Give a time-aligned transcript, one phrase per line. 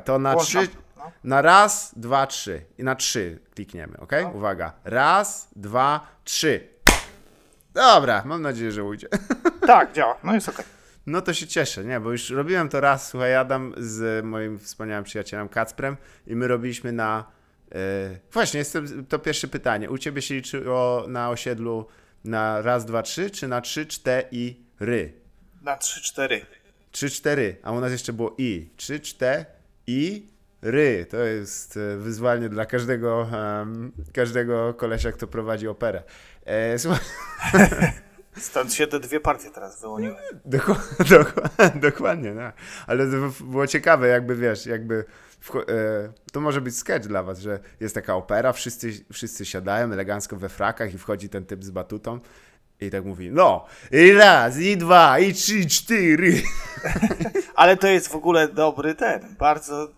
[0.00, 0.66] To na Włączam.
[0.66, 1.12] trzy, No.
[1.24, 2.62] na raz, dwa, trzy.
[2.78, 4.12] I na trzy klikniemy, ok?
[4.34, 4.72] Uwaga.
[4.84, 6.68] Raz, dwa, trzy.
[7.74, 9.08] Dobra, mam nadzieję, że ujdzie.
[9.66, 10.16] Tak, działa.
[10.24, 10.64] No jest okej.
[11.06, 15.04] No to się cieszę, nie, bo już robiłem to raz, słuchaj, Adam z moim wspaniałym
[15.04, 17.24] przyjacielem Kacprem i my robiliśmy na...
[17.72, 17.76] e,
[18.32, 18.78] właśnie, jest to,
[19.08, 19.90] to pierwsze pytanie.
[19.90, 21.86] U ciebie się liczyło na osiedlu
[22.24, 25.12] na raz, dwa, trzy, czy na trzy, cztery i ry?
[25.62, 26.40] Na 3-4.
[26.90, 28.70] Trzy, cztery, a u nas jeszcze było i.
[28.76, 29.44] Trzy, cztery
[29.90, 30.26] i
[30.62, 31.06] ry.
[31.10, 33.28] To jest e, wyzwanie dla każdego,
[33.62, 36.02] em, każdego kolesia, kto prowadzi operę.
[36.44, 37.00] E, słuchaj,
[38.36, 40.16] Stąd się te dwie partie teraz wyłoniły.
[40.46, 42.52] Doko- doko- dokładnie, no.
[42.86, 43.06] ale
[43.40, 45.04] było ciekawe, jakby wiesz, jakby
[45.44, 49.92] wcho- e, to może być sketch dla was, że jest taka opera, wszyscy, wszyscy siadają
[49.92, 52.20] elegancko we frakach i wchodzi ten typ z batutą
[52.80, 56.42] i tak mówi, no, i raz, i dwa, i trzy, i cztery.
[57.54, 59.88] Ale to jest w ogóle dobry ten, bardzo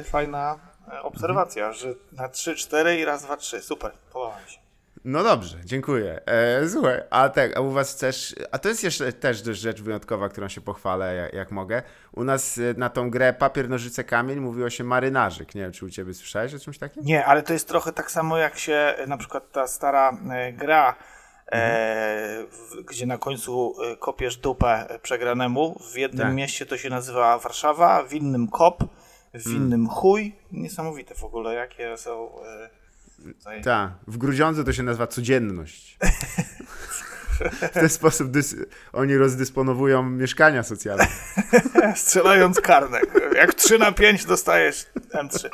[0.00, 0.58] y, fajna
[0.92, 3.62] e, obserwacja, że na 3-4 i raz, dwa, trzy.
[3.62, 4.60] Super, podoba mi się.
[5.04, 6.20] No dobrze, dziękuję.
[6.26, 9.82] E, słuchaj, a tak, a u was też, a to jest jeszcze też dość rzecz
[9.82, 11.82] wyjątkowa, którą się pochwalę, jak, jak mogę.
[12.12, 15.54] U nas e, na tą grę papier, nożyce, kamień mówiło się marynarzyk.
[15.54, 17.04] Nie wiem, czy u ciebie słyszałeś o czymś takim?
[17.04, 20.18] Nie, ale to jest trochę tak samo jak się e, na przykład ta stara
[20.52, 20.94] gra,
[22.50, 25.80] w, gdzie na końcu e, kopiesz dupę e, przegranemu.
[25.92, 26.34] W jednym Tak.
[26.36, 28.84] mieście to się nazywa Warszawa, w innym kop,
[29.34, 30.36] w innym chuj.
[30.52, 32.30] Niesamowite w ogóle, jakie są...
[32.44, 32.70] E,
[33.32, 35.98] tutaj- Tak, w Grudziądzu to się nazywa codzienność.
[37.40, 38.28] W ten sposób
[38.92, 41.06] oni rozdysponowują mieszkania socjalne.
[41.96, 43.10] Strzelając karnek.
[43.34, 45.48] Jak 3 na 5 dostajesz M3.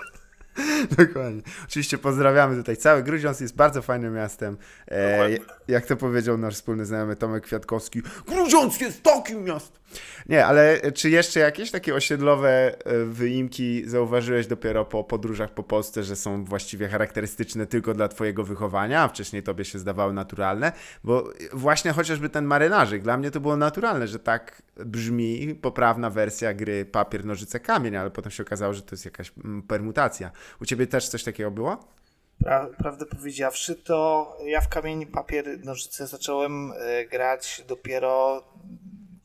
[0.99, 1.43] Dokładnie.
[1.65, 2.77] Oczywiście pozdrawiamy tutaj.
[2.77, 4.57] Cały Grudziądz jest bardzo fajnym miastem.
[4.91, 5.29] E,
[5.69, 9.83] jak to powiedział nasz wspólny znajomy Tomek Kwiatkowski, Grudziądz jest takim miastem.
[10.29, 16.03] Nie, ale czy jeszcze jakieś takie osiedlowe e, wyimki zauważyłeś dopiero po podróżach po Polsce,
[16.03, 20.73] że są właściwie charakterystyczne tylko dla twojego wychowania, a wcześniej tobie się zdawały naturalne?
[21.05, 26.55] Bo właśnie chociażby ten marynarzyk, dla mnie to było naturalne, że tak brzmi poprawna wersja
[26.55, 30.31] gry papier, nożyce, kamień, ale potem się okazało, że to jest jakaś mm, permutacja.
[30.61, 31.97] U ciebie też coś takiego było?
[32.45, 38.43] Pra, prawdę powiedziawszy, to ja w kamień, papier, nożyce zacząłem e, grać dopiero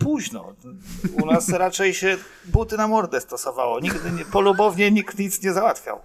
[0.04, 0.54] późno.
[1.22, 3.80] U nas raczej się buty na mordę stosowało.
[3.80, 6.00] Nigdy nie, polubownie nikt nic nie załatwiał.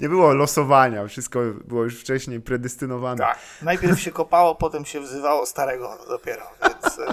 [0.00, 3.18] Nie było losowania, wszystko było już wcześniej predestynowane.
[3.18, 3.38] Tak.
[3.62, 6.98] Najpierw się kopało, potem się wzywało starego dopiero, więc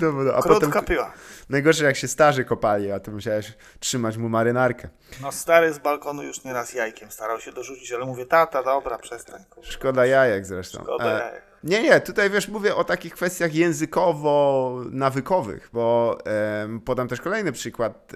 [0.00, 1.12] To było- a krótka potem piła.
[1.50, 4.88] najgorsze jak się starzy kopali, a to musiałeś trzymać mu marynarkę.
[5.22, 9.44] No stary z balkonu już nieraz jajkiem starał się dorzucić, ale mówię, tata, dobra, przestań.
[9.50, 9.70] kurwa.
[9.70, 10.82] Szkoda jajek zresztą.
[10.82, 11.42] Szkoda E, jajek.
[11.64, 16.18] Nie, nie, tutaj wiesz, mówię o takich kwestiach językowo-nawykowych, bo
[16.84, 18.12] podam też kolejny przykład.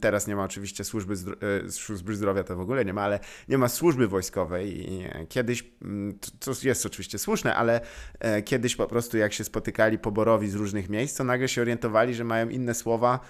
[0.00, 1.36] Teraz nie ma oczywiście służby, zdro-
[1.66, 5.64] e, służby zdrowia, to w ogóle nie ma, ale nie ma służby wojskowej e, kiedyś,
[5.82, 7.80] mm, to jest oczywiście słuszne, ale
[8.18, 12.14] e, kiedyś po prostu jak się spotykali poborowi z różnych miejsc, to nagle się orientowali,
[12.14, 13.20] że mają inne słowa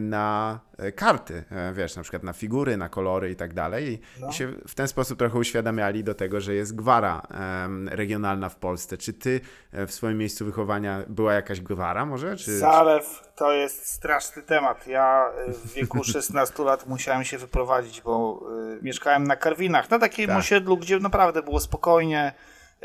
[0.00, 3.98] na e, karty, e, wiesz, na przykład na figury, na kolory i tak dalej i,
[4.20, 4.28] No.
[4.30, 7.22] i się w ten sposób trochę uświadamiali do tego, że jest gwara
[7.86, 8.96] regionalna w Polsce.
[8.98, 9.40] Czy ty
[9.72, 12.36] e, w swoim miejscu wychowania była jakaś gwara może?
[12.36, 14.86] Czy, Zalew to jest straszny temat.
[14.86, 18.44] Ja w wieku 16 lat musiałem się wyprowadzić, bo
[18.82, 20.38] mieszkałem na Karwinach, na takim Tak.
[20.38, 22.32] osiedlu, gdzie naprawdę było spokojnie.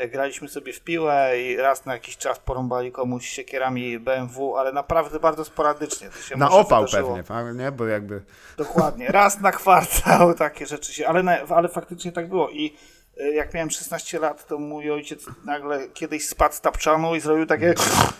[0.08, 5.20] Graliśmy sobie w piłę i raz na jakiś czas porąbali komuś siekierami BMW, ale naprawdę
[5.20, 6.08] bardzo sporadycznie.
[6.36, 7.18] Na opał wydarzyło.
[7.28, 7.72] pewnie, nie?
[7.72, 8.22] Bo jakby...
[8.56, 9.08] Dokładnie.
[9.08, 12.50] Raz na kwartał takie rzeczy się, ale, na, ale faktycznie tak było.
[12.50, 12.76] I
[13.20, 17.46] y, jak miałem 16 lat, to mój ojciec nagle kiedyś spadł z tapczanu i zrobił
[17.46, 17.74] takie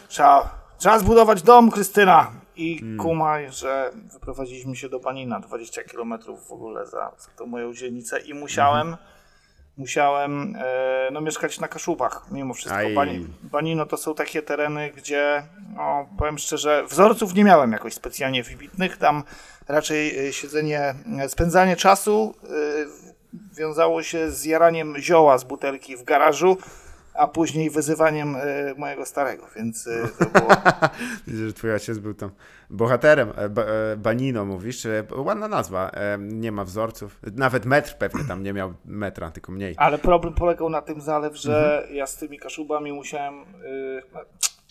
[0.08, 2.32] trzeba, trzeba zbudować dom, Krystyna.
[2.56, 6.14] I kumaj, że wyprowadziliśmy się do Banina, 20 km
[6.48, 8.97] w ogóle za, za tą moją dzielnicę i musiałem
[9.76, 12.81] musiałem e, no, mieszkać na Kaszubach mimo wszystko.
[12.94, 15.42] Bani, Banino to są takie tereny, gdzie
[15.76, 18.97] no, powiem szczerze, wzorców nie miałem jakoś specjalnie wybitnych.
[18.97, 19.22] Tam
[19.69, 22.34] raczej e, siedzenie, e, spędzanie czasu
[23.58, 26.56] wiązało się z jaraniem zioła z butelki w garażu,
[27.16, 30.50] a później wyzywaniem e, mojego starego, więc e, to było...
[31.26, 32.30] Widzę, że twój ojciec był tam
[32.70, 33.32] bohaterem.
[33.36, 33.64] E, ba,
[33.96, 34.86] Banino mówisz,
[35.16, 35.90] ładna nazwa.
[36.18, 37.20] Nie ma wzorców.
[37.36, 39.74] Nawet metr pewnie tam nie miał metra, tylko mniej.
[39.78, 43.44] Ale problem polegał na tym zalew, że ja z tymi kaszubami musiałem.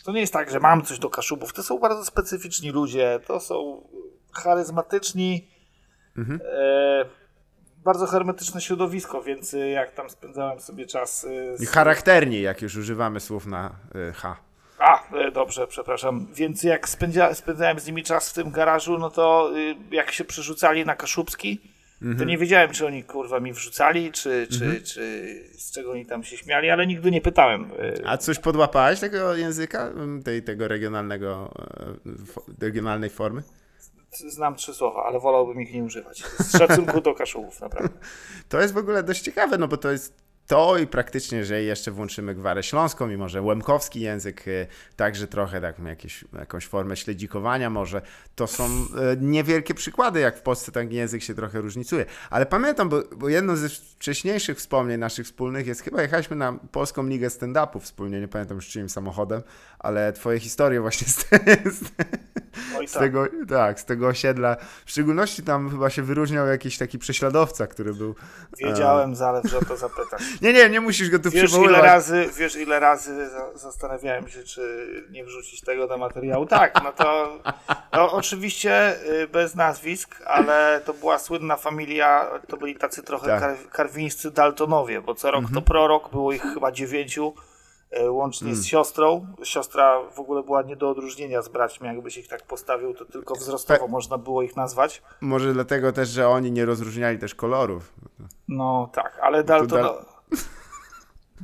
[0.05, 1.53] To nie jest tak, że mam coś do kaszubów.
[1.53, 3.19] To są bardzo specyficzni ludzie.
[3.27, 3.81] To są
[4.33, 5.47] charyzmatyczni.
[6.17, 7.05] e,
[7.85, 12.61] bardzo hermetyczne środowisko, więc y, jak tam spędzałem sobie czas y, I z, charakterni, jak
[12.61, 13.75] już używamy słów na
[14.09, 14.37] y, H.
[14.79, 15.03] A,
[15.33, 16.27] dobrze, przepraszam.
[16.33, 19.51] Więc jak spędzia, spędzałem z nimi czas w tym garażu, no to
[19.91, 21.61] jak się przerzucali na Kaszubski,
[22.17, 25.25] to nie wiedziałem, czy oni kurwa mi wrzucali, czy, czy, czy
[25.57, 27.71] z czego oni tam się śmiali, ale nigdy nie pytałem.
[28.05, 29.91] A coś podłapałeś tego języka,
[30.23, 31.53] tej, tego regionalnego,
[32.61, 33.43] regionalnej formy?
[34.17, 36.23] Znam trzy słowa, ale wolałbym ich nie używać.
[36.23, 37.89] Z szacunku do Kaszubów, naprawdę.
[38.49, 41.91] To jest w ogóle dość ciekawe, no bo to jest to i praktycznie, że jeszcze
[41.91, 47.69] włączymy gwarę śląską, mimo że łemkowski język, y, także trochę tak, jakieś, jakąś formę śledzikowania
[47.69, 48.01] może,
[48.35, 48.87] to są y,
[49.21, 52.05] niewielkie przykłady, jak w Polsce ten język się trochę różnicuje.
[52.29, 57.07] Ale pamiętam, bo, bo jedno ze wcześniejszych wspomnień naszych wspólnych jest, chyba jechaliśmy na Polską
[57.07, 59.41] Ligę Stand-Upu wspólnie, nie pamiętam już czyim samochodem,
[59.85, 61.19] ale twoje historie właśnie z,
[61.75, 61.83] z,
[62.77, 63.01] Oj, z tak.
[63.01, 64.55] tego, tak, z tego osiedla,
[64.85, 68.15] w szczególności tam chyba się wyróżniał jakiś taki prześladowca, który był...
[68.57, 70.21] Wiedziałem, Zalew, że o to zapytasz.
[70.41, 71.81] Nie, nie, nie musisz go tu Wiesz ile, przywoływać.
[71.83, 76.45] razy, wiesz, ile razy za- zastanawiałem się, czy nie wrzucić tego do materiału.
[76.45, 77.39] Tak, no to
[77.93, 83.39] no, oczywiście y, bez nazwisk, ale to była słynna familia, to byli tacy trochę Tak.
[83.39, 85.55] kar, karwińscy Daltonowie, bo co rok Mhm.
[85.55, 87.33] to prorok, było ich chyba dziewięciu,
[88.09, 88.61] łącznie Mm.
[88.61, 89.25] z siostrą.
[89.43, 93.35] Siostra w ogóle była nie do odróżnienia z braćmi, jakbyś ich tak postawił, to tylko
[93.35, 95.01] wzrostowo Pe- można było ich nazwać.
[95.21, 97.93] Może dlatego też, że oni nie rozróżniali też kolorów.
[98.47, 99.79] No tak, ale Dalton.
[99.83, 100.05] Dal-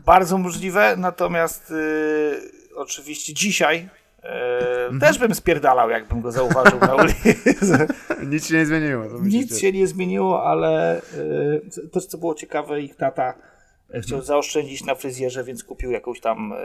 [0.06, 3.90] Bardzo możliwe, natomiast y, oczywiście dzisiaj
[4.24, 4.28] y,
[4.82, 5.00] Mhm.
[5.00, 7.88] też bym spierdalał, jakbym go zauważył na ulicy.
[8.32, 9.04] Nic się nie zmieniło.
[9.22, 13.34] Nic się nie zmieniło, ale y, co- też co było ciekawe, ich tata
[14.02, 16.56] chciał zaoszczędzić na fryzjerze, więc kupił jakąś tam y,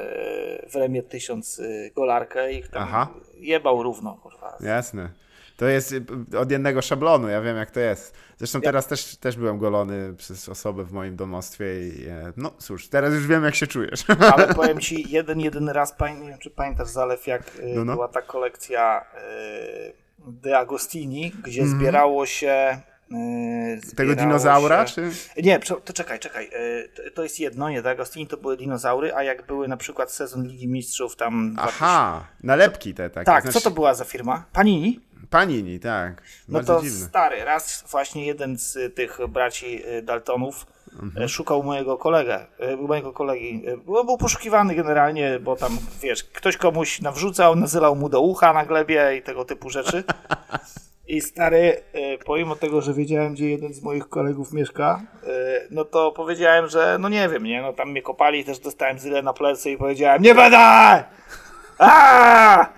[0.71, 3.09] w remie tysiąc y, golarkę i tam Aha.
[3.39, 4.57] jebał równo, kurwa.
[4.61, 5.11] Jasne.
[5.57, 5.95] To jest
[6.39, 8.15] od jednego szablonu, ja wiem jak to jest.
[8.39, 12.89] Zresztą teraz też, też byłem golony przez osobę w moim domostwie i e, no cóż,
[12.89, 14.05] teraz już wiem jak się czujesz.
[14.35, 17.43] Ale powiem ci, jeden, jedyny raz, nie wiem czy pamiętasz Zalew, jak
[17.75, 17.93] No, no.
[17.93, 19.05] była ta kolekcja
[20.27, 22.81] De Agostini, gdzie zbierało się...
[23.13, 23.15] y,
[23.77, 23.81] Mhm.
[23.97, 24.95] Tego dinozaura, się...
[24.95, 25.43] czy?
[25.43, 26.51] Nie, to czekaj, czekaj.
[27.07, 30.13] y, to- jest jedno, nie, De Agostini to były dinozaury, a jak były na przykład
[30.13, 31.53] sezon Ligi Mistrzów tam...
[31.55, 33.25] 2000 Aha, nalepki te takie.
[33.25, 34.45] Tak, znaczy, co to była za firma?
[34.53, 35.01] Panini?
[35.31, 36.23] Panini, tak.
[36.49, 37.07] No to dziwne.
[37.07, 40.67] stary, raz właśnie jeden z tych braci y, Daltonów
[41.03, 41.23] Mhm.
[41.25, 43.65] y, szukał mojego kolegę, y, mojego kolegi.
[43.85, 48.65] Był, był poszukiwany generalnie, bo tam, wiesz, ktoś komuś nawrzucał, nazywał mu do ucha na
[48.67, 50.05] glebie i tego typu rzeczy.
[51.09, 55.29] I stary, y, pomimo tego, że wiedziałem, gdzie jeden z moich kolegów mieszka, y,
[55.71, 59.23] no to powiedziałem, że no nie wiem, nie, no tam mnie kopali, też dostałem zyle
[59.23, 60.59] na plecy i powiedziałem, nie będę!
[61.79, 62.73] Aaaa!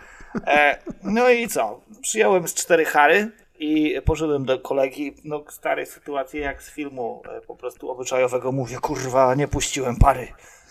[0.47, 1.81] E, no i co?
[2.03, 5.15] Przyjąłem z cztery hary i poszedłem do kolegi.
[5.25, 8.53] No, stare sytuacje jak z filmu e, po prostu obyczajowego.
[8.53, 10.29] Mówię, kurwa, nie puściłem pary.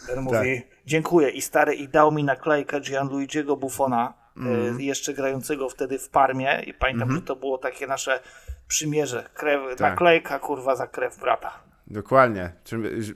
[0.07, 1.29] Ten mówi, dziękuję.
[1.29, 4.13] I stary, i dał mi naklejkę Gianluigiego Buffona,
[4.45, 6.63] e, jeszcze grającego wtedy w Parmie.
[6.65, 8.19] I pamiętam, że to było takie nasze
[8.67, 9.29] przymierze.
[9.33, 11.67] Krew, Naklejka, kurwa, za krew brata.
[11.87, 12.51] Dokładnie.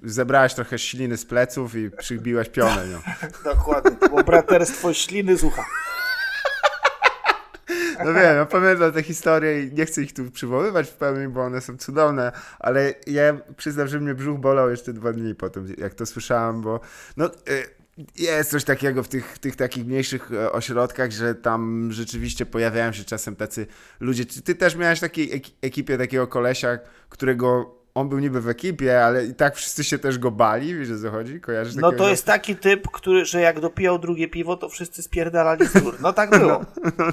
[0.03, 2.99] Zebrałeś trochę śliny z pleców i przybiłeś pionę nią.
[3.55, 3.91] Dokładnie.
[3.91, 5.65] To było braterstwo śliny z ucha.
[8.05, 11.41] No wiem, ja pamiętam te historie i nie chcę ich tu przywoływać w pełni, bo
[11.41, 15.75] one są cudowne, ale ja przyznam, że mnie brzuch bolał jeszcze dwa dni po tym,
[15.77, 16.79] jak to słyszałem, bo
[17.17, 17.80] no, y,
[18.15, 23.03] jest coś takiego w tych, tych takich mniejszych e, ośrodkach, że tam rzeczywiście pojawiają się
[23.03, 23.67] czasem tacy
[23.99, 24.25] ludzie.
[24.25, 26.79] Czy ty też miałeś takiej ek- ekipie takiego kolesia,
[27.09, 30.91] którego on był niby w ekipie, ale i tak wszyscy się też go bali, wiesz
[30.91, 31.41] o co chodzi?
[31.41, 35.67] Kojarzysz No to jest taki typ, który, że jak dopijał drugie piwo, to wszyscy spierdalali
[35.67, 35.97] z gór.
[36.01, 36.61] No tak było.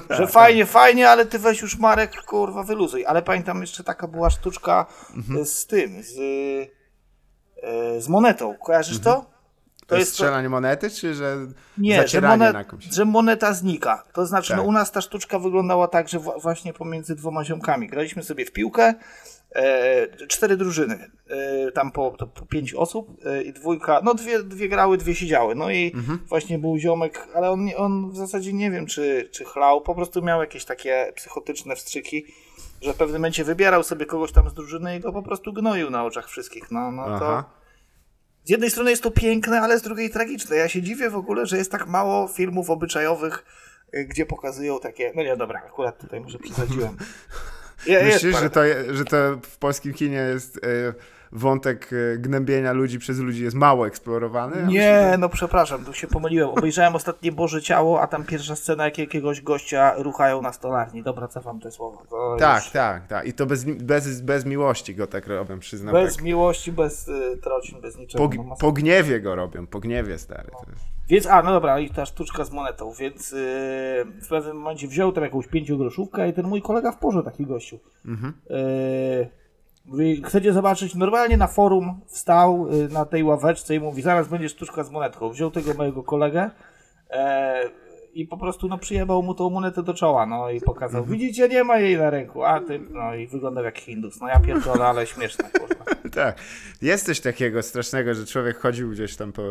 [0.17, 3.05] że fajnie, fajnie, ale ty weź już Marek, kurwa, wyluzuj.
[3.05, 5.41] Ale pamiętam jeszcze taka była sztuczka Mhm.
[5.41, 6.17] e, z tym, z,
[7.63, 8.55] e, z monetą.
[8.65, 9.38] Kojarzysz to?
[9.89, 11.37] To jest jest to- strzelanie monety, czy że
[11.77, 12.83] Nie, że, zacieranie monet, na jakąś?
[12.85, 14.03] że moneta znika.
[14.13, 14.57] To znaczy, Tak.
[14.57, 17.87] no u nas ta sztuczka wyglądała tak, że właśnie pomiędzy dwoma ziomkami.
[17.87, 18.93] Graliśmy sobie w piłkę,
[19.55, 21.09] e, cztery drużyny,
[21.67, 25.55] e, tam po, po pięć osób e, i dwójka, no dwie, dwie grały, dwie siedziały.
[25.55, 26.19] No i Mhm.
[26.27, 30.21] właśnie był ziomek, ale on, on w zasadzie nie wiem, czy, czy chlał, po prostu
[30.21, 32.25] miał jakieś takie psychotyczne wstrzyki,
[32.81, 35.89] że w pewnym momencie wybierał sobie kogoś tam z drużyny i go po prostu gnoił
[35.89, 36.71] na oczach wszystkich.
[36.71, 37.15] No, no to...
[37.15, 37.43] Aha.
[38.49, 40.55] Z jednej strony jest to piękne, ale z drugiej tragiczne.
[40.55, 43.45] Ja się dziwię w ogóle, że jest tak mało filmów obyczajowych,
[43.95, 45.11] y, gdzie pokazują takie.
[45.15, 46.97] No nie, dobra, akurat tutaj może przesadziłem.
[47.85, 50.93] Je- Myślisz, że to, że to w polskim kinie jest e,
[51.31, 54.67] wątek e, gnębienia ludzi przez ludzi jest mało eksplorowany.
[54.67, 56.49] Nie, no przepraszam, tu się pomyliłem.
[56.49, 61.03] Obejrzałem ostatnie Boże Ciało, a tam pierwsza scena, jak jakiegoś gościa ruchają na stolarni.
[61.03, 61.97] Dobra, cofam te słowa.
[62.09, 63.27] To Tak, już tak, tak.
[63.27, 65.93] I to bez, bez, bez miłości go tak robią, przyznam.
[65.93, 66.25] Bez tak.
[66.25, 68.29] miłości, bez y, trocin, bez niczego.
[68.29, 70.51] Po, no, po gniewie go robią, po gniewie stary.
[70.69, 70.83] Jest.
[71.09, 73.37] Więc, a no dobra, i ta sztuczka z monetą, więc yy,
[74.21, 77.79] w pewnym momencie wziął tam jakąś pięciogroszówkę i ten mój kolega w porze taki gościu.
[78.05, 78.33] Mhm.
[78.49, 79.29] Yy,
[80.25, 84.83] chcecie zobaczyć, normalnie na forum wstał yy, na tej ławeczce i mówi, zaraz będzie sztuczka
[84.83, 85.29] z monetką.
[85.29, 86.49] Wziął tego mojego kolegę
[87.09, 87.63] e,
[88.13, 91.19] i po prostu no przyjebał mu tą monetę do czoła, no i pokazał, Mhm.
[91.19, 94.21] widzicie, nie ma jej na ręku, a ty, no i wyglądał jak Hindus.
[94.21, 95.75] No ja pierdolę, ale śmieszne, kurwa.
[96.13, 96.37] Tak.
[96.81, 99.41] Jest coś takiego strasznego, że człowiek chodził gdzieś tam po.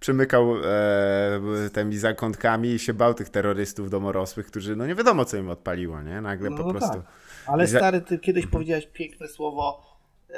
[0.00, 5.36] przemykał e, tymi zakątkami i się bał tych terrorystów domorosłych, którzy no nie wiadomo co
[5.36, 6.20] im odpaliło, nie?
[6.20, 6.94] Nagle po No prostu.
[6.94, 7.02] tak.
[7.48, 9.82] Ale stary, ty kiedyś powiedziałeś piękne słowo,
[10.28, 10.36] yy,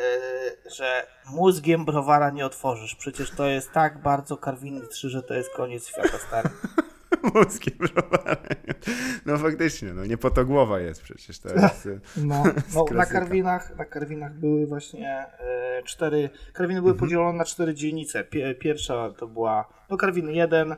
[0.77, 2.95] że mózgiem browara nie otworzysz.
[2.95, 6.49] Przecież to jest tak bardzo Karwiny 3, że to jest koniec świata, stary.
[7.35, 8.37] Mózgiem browarem.
[9.27, 11.39] No faktycznie, no nie po to głowa jest przecież.
[11.39, 13.07] To jest, e, No, no na.
[13.07, 18.25] Karwinach, na Karwinach były właśnie e, cztery, Karwiny były podzielone na cztery dzielnice.
[18.25, 20.77] Pie, pierwsza to była, no Karwiny 1, e,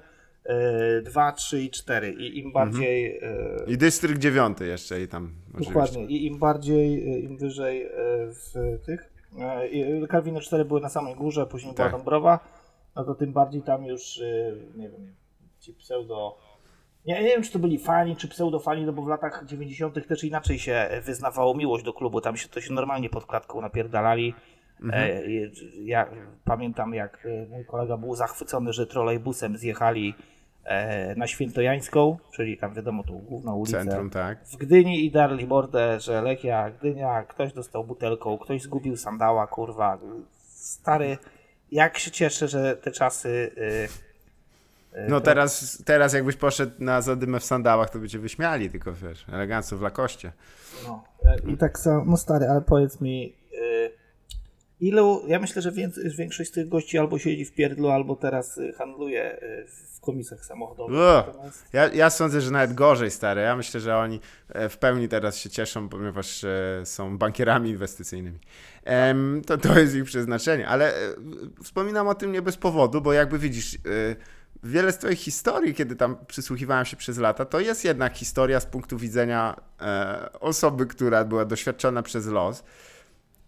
[1.04, 3.18] 2, 3 i 4 i im bardziej...
[3.22, 5.32] E, I dystrykt dziewiąty jeszcze i tam.
[5.50, 5.72] oczywiście.
[5.74, 6.04] Dokładnie.
[6.06, 7.88] I im bardziej, e, im wyżej e,
[8.28, 8.52] w
[8.86, 9.12] tych.
[10.02, 11.96] e, Kalwiny 4 były na samej górze, później była Tak.
[11.96, 12.38] Dąbrowa,
[12.96, 15.14] no to tym bardziej tam już, e, nie wiem,
[15.60, 16.38] ci pseudo.
[17.06, 20.06] Nie, nie wiem, czy to byli fani, czy pseudofani, no bo w latach 90.
[20.08, 22.20] też inaczej się wyznawało miłość do klubu.
[22.20, 24.34] Tam się to się normalnie pod klatką napierdalali.
[24.92, 25.52] E, i-
[25.86, 26.10] ja
[26.44, 30.22] pamiętam, jak e, mój kolega był zachwycony, że trolejbusem zjechali e,
[31.16, 34.38] na Świętojańską, czyli tam wiadomo, tą główną ulicę Centrum, tak.
[34.44, 39.98] w Gdyni i darli mordę, że Lechia, Gdynia, ktoś dostał butelką, ktoś zgubił sandała, kurwa.
[40.48, 41.18] Stary,
[41.72, 43.28] jak się cieszę, że te czasy...
[43.28, 48.18] y, y, No te- teraz, teraz jakbyś poszedł na zadymę w sandałach, to by cię
[48.18, 50.32] wyśmiali, tylko wiesz, elegancko w lakoście.
[50.86, 53.41] No, e, I tak samo, no stary, ale powiedz mi,
[54.82, 55.72] ilu, ja myślę, że
[56.18, 60.44] większość z tych gości albo siedzi w pierdlu, albo teraz y, handluje y, w komisach
[60.44, 60.96] samochodowych.
[61.26, 63.40] Natomiast- Ja, ja sądzę, że nawet gorzej, stary.
[63.40, 68.38] Ja myślę, że oni e, w pełni teraz się cieszą, ponieważ e, są bankierami inwestycyjnymi.
[69.46, 71.14] To, to jest ich przeznaczenie, ale e,
[71.64, 73.78] wspominam o tym nie bez powodu, bo jakby widzisz,
[74.62, 78.66] wiele z twoich historii, kiedy tam przysłuchiwałem się przez lata, to jest jednak historia z
[78.66, 82.64] punktu widzenia e, osoby, która była doświadczona przez los.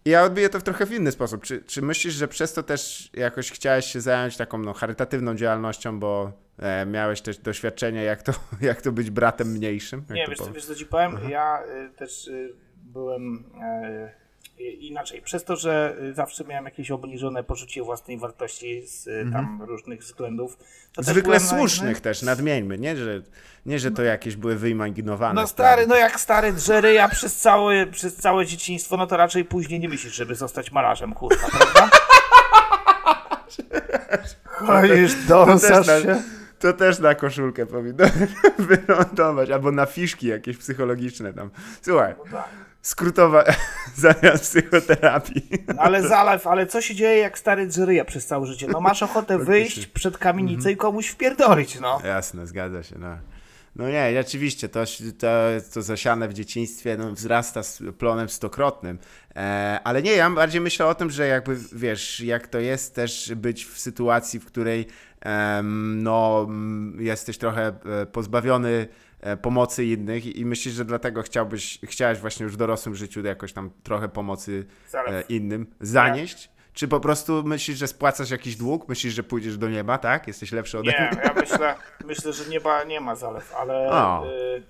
[0.05, 1.43] Ja odbiję to w trochę w inny sposób.
[1.43, 5.99] Czy, czy myślisz, że przez to też jakoś chciałeś się zająć taką no, charytatywną działalnością,
[5.99, 8.31] bo e, miałeś też doświadczenie, jak to,
[8.61, 10.05] jak to być bratem mniejszym?
[10.09, 11.29] Nie, wiesz, po- co- wiesz co ci powiem?
[11.29, 14.24] Ja y, też y, byłem y,
[14.59, 15.21] inaczej.
[15.21, 19.99] Przez to, że y, zawsze miałem jakieś obniżone poczucie własnej wartości z y, tam różnych
[20.01, 20.57] względów.
[20.93, 22.01] To też Zwykle byłem słusznych naiwny.
[22.01, 23.21] też, nadmieńmy, nie że,
[23.65, 25.41] nie, że to jakieś były wyimaginowane.
[25.41, 25.71] No sprawy.
[25.71, 29.89] stary, no jak stary drzeryja przez całe, przez całe dzieciństwo, no to raczej później nie
[29.89, 31.89] myślisz, żeby zostać malarzem, kurwa, prawda?
[34.45, 36.21] Chodzisz, to, też dąsasz na, się.
[36.59, 38.05] to też na koszulkę powinno
[38.69, 41.49] wylądować, albo na fiszki jakieś psychologiczne tam.
[41.81, 42.64] Słuchaj, tak.
[42.85, 43.43] Skrótowa
[43.95, 45.49] zamiast psychoterapii.
[45.67, 48.67] No ale zalew, ale co się dzieje jak stary drzeryja przez całe życie?
[48.67, 52.01] No masz ochotę wyjść przed kamienicę i komuś wpierdolić, no.
[52.03, 52.95] Jasne, zgadza się.
[52.99, 53.17] No,
[53.75, 54.83] no nie, rzeczywiście, to,
[55.19, 55.27] to,
[55.73, 58.99] to zasiane w dzieciństwie no, wzrasta z plonem stokrotnym.
[59.35, 63.31] E, ale nie, ja bardziej myślę o tym, że jakby, wiesz, jak to jest też
[63.35, 64.87] być w sytuacji, w której
[65.21, 66.47] em, no,
[66.97, 68.87] jesteś trochę e, pozbawiony
[69.41, 73.71] pomocy innych i, myślisz, że dlatego chciałbyś, chciałeś właśnie już w dorosłym życiu jakoś tam
[73.83, 75.29] trochę pomocy e, Zalew.
[75.29, 76.49] innym zanieść?
[76.73, 78.89] Czy po prostu myślisz, że spłacasz jakiś dług?
[78.89, 80.27] Myślisz, że pójdziesz do nieba, tak?
[80.27, 81.21] Jesteś lepszy ode Nie, mnie?
[81.23, 83.89] ja myślę, myślę, że nieba nie ma zalew, ale
[84.25, 84.63] y,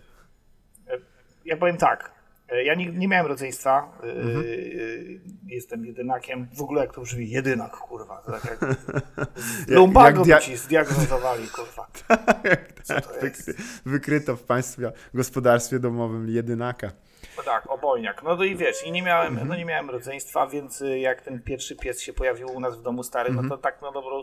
[1.45, 2.14] ja powiem tak.
[2.53, 3.91] Y, Ja nie, nie miałem rodzeństwa.
[4.03, 4.41] y, Mhm.
[4.45, 6.47] y, jestem jedynakiem.
[6.57, 7.29] W ogóle jak to brzmi?
[7.29, 8.21] Jedynak, kurwa.
[8.25, 8.59] To tak jak
[9.67, 11.87] lumbago jak by dia- ci zdiagnozowali, kurwa.
[12.89, 12.89] Jest?
[13.21, 13.53] Wykry-
[13.85, 16.91] Wykryto w państwie gospodarstwie domowym jedynaka.
[17.37, 18.23] No tak, obojniak.
[18.23, 19.47] No to i wiesz, i nie miałem, Mhm.
[19.47, 23.03] no nie miałem rodzeństwa, więc jak ten pierwszy pies się pojawił u nas w domu
[23.03, 23.47] stary, Mhm.
[23.47, 24.21] no to tak na dobrą,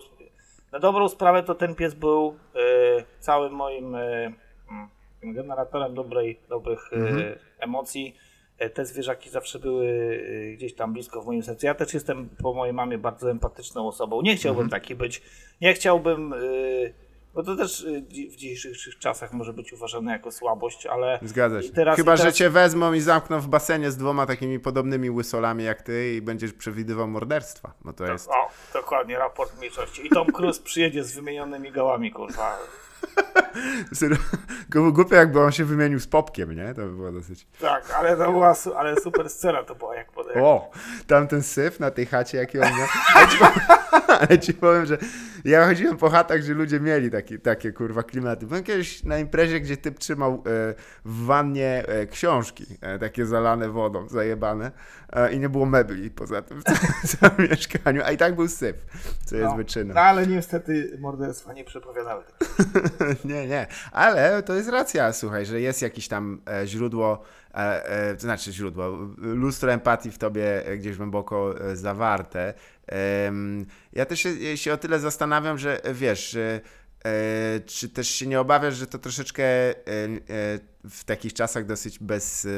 [0.73, 2.37] na dobrą sprawę to ten pies był
[3.00, 4.33] y, całym moim y,
[5.23, 7.23] tym generatorem dobrej, dobrych y, Mhm.
[7.59, 8.17] emocji.
[8.62, 11.67] Y, Te zwierzaki zawsze były y, gdzieś tam blisko w moim sercu.
[11.67, 14.23] Ja też jestem po mojej mamie bardzo empatyczną osobą.
[14.23, 14.81] Nie chciałbym Mhm.
[14.81, 15.23] taki być.
[15.61, 16.35] Nie chciałbym
[17.35, 17.87] Bo to też
[18.31, 21.69] w dzisiejszych czasach może być uważane jako słabość, ale Zgadza się.
[21.73, 25.64] teraz- Chyba, teraz- że cię wezmą i zamkną w basenie z dwoma takimi podobnymi łysolami
[25.64, 27.73] jak ty i będziesz przewidywał morderstwa.
[27.85, 28.29] No to jest...
[28.29, 30.07] O, dokładnie, raport mniejszości.
[30.07, 32.59] I Tom Cruise przyjedzie z wymienionymi gałami, kurwa.
[34.71, 36.75] Głupio jakby on się wymienił z Popkiem, nie?
[36.75, 37.47] To by było dosyć...
[37.61, 40.42] Tak, ale to była su- ale super scena to była, jak podaję.
[40.42, 40.71] O,
[41.06, 42.88] tamten syf na tej chacie, jaki on miał.
[43.14, 43.61] Ale ci, powiem,
[44.21, 44.99] ale ci powiem, że
[45.44, 48.47] ja chodziłem po chatach, gdzie ludzie mieli taki, takie kurwa klimaty.
[48.47, 50.38] Byłem kiedyś na imprezie, gdzie typ trzymał e,
[51.04, 54.71] w wannie e, książki, e, takie zalane wodą, zajebane
[55.12, 56.62] e, i nie było mebli poza tym
[57.04, 58.76] w całym mieszkaniu, a i tak był syf,
[59.25, 59.56] co jest No.
[59.56, 59.94] wyczynem.
[59.94, 62.50] No ale niestety morderstwa nie przepowiadały tego.
[63.25, 67.23] Nie, nie, ale to jest racja, słuchaj, że jest jakieś tam e, źródło,
[67.55, 67.57] e,
[67.87, 72.55] e, to znaczy źródło, lustro empatii w tobie gdzieś głęboko zawarte.
[73.93, 76.37] Ja też się, o tyle zastanawiam, że wiesz,
[77.67, 79.45] czy też się nie obawiasz, że to troszeczkę
[80.91, 82.49] w takich czasach dosyć bez,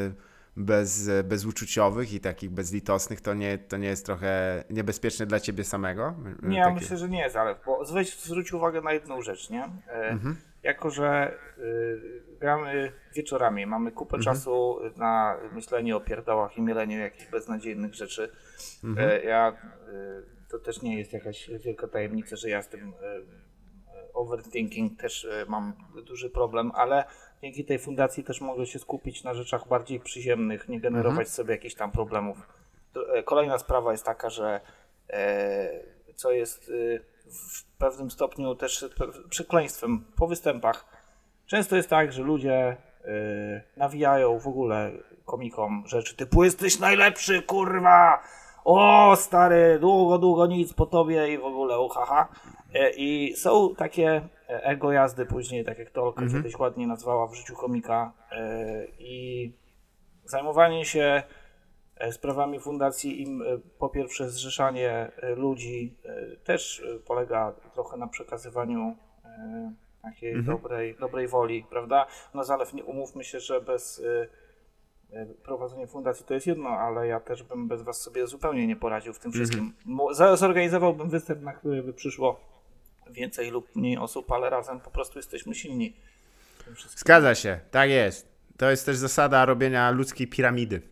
[0.56, 6.14] bez, bezuczuciowych i takich bezlitosnych, to nie, to nie jest trochę niebezpieczne dla ciebie samego?
[6.42, 9.50] Nie, ja Takie- myślę, że nie jest, ale bo zwróć, zwróć uwagę na jedną rzecz,
[9.50, 9.64] nie?
[9.88, 10.18] E,
[10.62, 17.30] Jako, że y, gramy wieczorami, mamy kupę czasu na myślenie o pierdołach i mieleniu jakichś
[17.30, 18.32] beznadziejnych rzeczy.
[18.98, 22.92] E, ja, y, to też nie jest jakaś wielka tajemnica, że ja z tym
[24.14, 25.72] overthinking też mam
[26.06, 27.04] duży problem, ale
[27.44, 31.74] dzięki tej fundacji też mogę się skupić na rzeczach bardziej przyziemnych, nie generować sobie jakichś
[31.74, 32.36] tam problemów.
[33.14, 34.60] E, Kolejna sprawa jest taka, że
[35.10, 35.70] e,
[36.14, 38.84] co jest y, w pewnym stopniu też
[39.28, 40.86] przekleństwem po występach.
[41.46, 42.76] Często jest tak, że ludzie
[43.76, 44.92] nawijają w ogóle
[45.24, 48.22] komikom rzeczy typu jesteś najlepszy, kurwa!
[48.64, 52.28] O, stary, długo, długo nic po tobie i w ogóle uhaha.
[52.74, 57.26] E, I są takie e, ego jazdy później, tak jak to Olka kiedyś ładnie nazwała
[57.26, 58.12] w życiu komika.
[58.32, 59.52] E, I
[60.24, 61.22] zajmowanie się
[61.96, 63.44] e, sprawami fundacji im e,
[63.78, 65.96] po pierwsze zrzeszanie ludzi
[66.44, 68.96] też polega trochę na przekazywaniu
[70.02, 72.06] takiej dobrej, dobrej woli, prawda?
[72.34, 74.02] No zalew, nie umówmy się, że bez
[75.44, 79.12] prowadzenia fundacji to jest jedno, ale ja też bym bez was sobie zupełnie nie poradził
[79.12, 79.72] w tym wszystkim.
[79.84, 82.40] Mo- za- Zorganizowałbym występ, na który by przyszło
[83.10, 85.96] więcej lub mniej osób, ale razem po prostu jesteśmy silni.
[86.96, 88.28] Zgadza się, tak jest.
[88.56, 90.82] To jest też zasada robienia ludzkiej piramidy.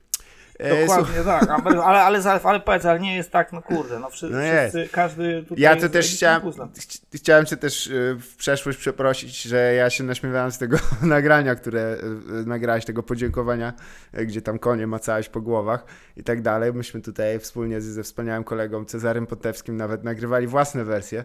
[0.59, 4.11] E, Dokładnie tak, ale, ale, ale, ale, powiedz, ale nie jest tak, no kurde, no
[4.11, 8.37] wszyscy, No wszyscy każdy tutaj Ja to też chciałem, chci- chciałem cię też y, w
[8.37, 13.73] przeszłość przeprosić, że ja się naśmiewałem z tego nagrania, które y, y, nagrałeś, tego podziękowania,
[14.13, 15.85] gdzie tam konie macałeś po głowach
[16.17, 16.73] i tak dalej.
[16.73, 21.25] Myśmy tutaj wspólnie z, ze wspaniałym kolegą Cezarym Potewskim nawet nagrywali własne wersje.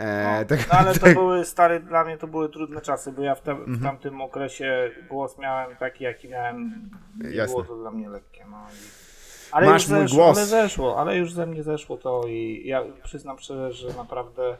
[0.00, 3.12] E, No, tak, no ale to tak, były, stary, dla mnie to były trudne czasy,
[3.12, 3.76] bo ja w, tam, Mhm.
[3.78, 6.90] w tamtym okresie głos miałem taki, jaki miałem,
[7.30, 7.46] Jasne.
[7.46, 8.66] było to dla mnie lekkie, no.
[9.52, 10.36] Ale Masz już mój zeszło, głos.
[10.38, 14.56] Ale zeszło, ale już ze mnie zeszło to i ja przyznam szczerze, że naprawdę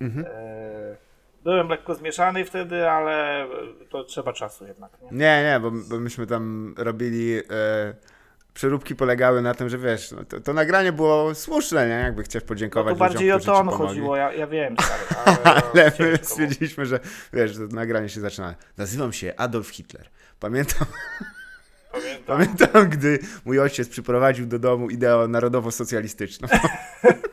[0.00, 0.26] Mhm.
[0.28, 0.96] e,
[1.44, 3.46] byłem lekko zmieszany wtedy, ale
[3.90, 5.08] to trzeba czasu jednak, nie?
[5.18, 7.38] Nie, nie, bo, bo myśmy tam robili.
[7.38, 7.94] E,
[8.56, 11.94] przeróbki polegały na tym, że wiesz, no, to, to nagranie było słuszne, nie?
[11.94, 15.40] Jakby chcieć No podziękować to bardziej ludziom, o to on chodziło, ja, ja wiem, stary,
[15.44, 17.00] ale, Ale my stwierdziliśmy, że
[17.32, 18.54] wiesz, to nagranie się zaczyna.
[18.76, 20.08] Nazywam się Adolf Hitler.
[20.40, 20.86] Pamiętam,
[21.92, 22.24] Pamiętam.
[22.26, 26.48] pamiętam, gdy mój ojciec przyprowadził do domu ideę narodowo-socjalistyczną.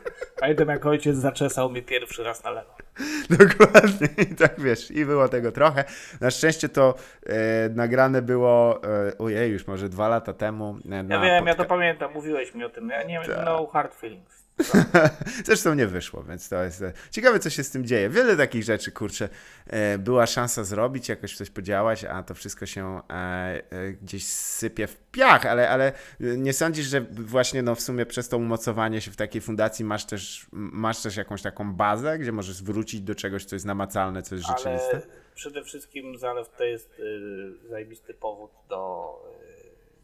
[0.43, 2.69] Pamiętam jak ojciec zaczesał mnie pierwszy raz na lewo.
[3.39, 4.07] Dokładnie.
[4.17, 5.83] I tak wiesz, i było tego trochę.
[6.21, 7.35] Na szczęście to e,
[7.69, 10.77] nagrane było, e, ojej, już może dwa lata temu.
[10.91, 12.89] E, Ja wiem, ja to podca- pamiętam, mówiłeś mi o tym.
[12.89, 13.45] Ja nie Tak.
[13.45, 14.42] no hard feelings.
[15.45, 18.09] Zresztą nie wyszło, więc to jest e, ciekawe, co się z tym dzieje.
[18.09, 19.29] Wiele takich rzeczy, kurczę,
[19.67, 24.99] e, była szansa zrobić, jakoś coś podziałać, a to wszystko się e, gdzieś sypie w
[25.11, 29.15] piach, ale, ale nie sądzisz, że właśnie no, w sumie przez to umocowanie się w
[29.15, 33.55] takiej fundacji masz też, masz też jakąś taką bazę, gdzie możesz wrócić do czegoś, co
[33.55, 34.91] jest namacalne, co jest rzeczywiste?
[34.91, 35.01] Ale
[35.35, 39.13] przede wszystkim zalew to jest y, zajebisty powód do,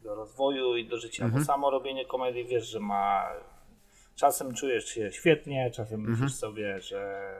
[0.02, 1.24] do rozwoju i do życia.
[1.24, 1.42] Mhm.
[1.42, 3.32] Bo samo robienie komedii wiesz, że ma.
[4.20, 6.18] Czasem czujesz się świetnie, czasem Mhm.
[6.20, 7.30] myślisz sobie, że.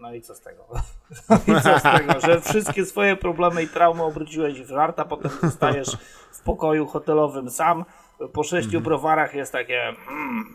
[0.00, 0.66] No i co z tego?
[1.48, 5.04] No i co z tego, że wszystkie swoje problemy i traumy obróciłeś w żart, a
[5.04, 5.88] potem zostajesz
[6.32, 7.84] w pokoju hotelowym sam.
[8.32, 8.84] Po sześciu Mhm.
[8.84, 9.82] browarach jest takie.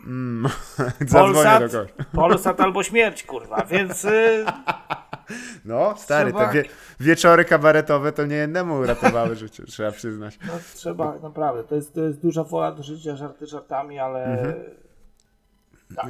[0.06, 0.48] Mm,
[1.00, 1.62] Zadzwonię Polsat.
[2.14, 3.64] Polsat albo śmierć, kurwa.
[3.64, 4.44] Więc y,
[5.64, 6.64] No, stary, Trzeba- te wie,
[7.00, 10.38] wieczory kabaretowe to nie jednemu uratowały życie, trzeba przyznać.
[10.46, 14.54] No trzeba, naprawdę, to jest, to jest duża wola do życia, żarty żartami, ale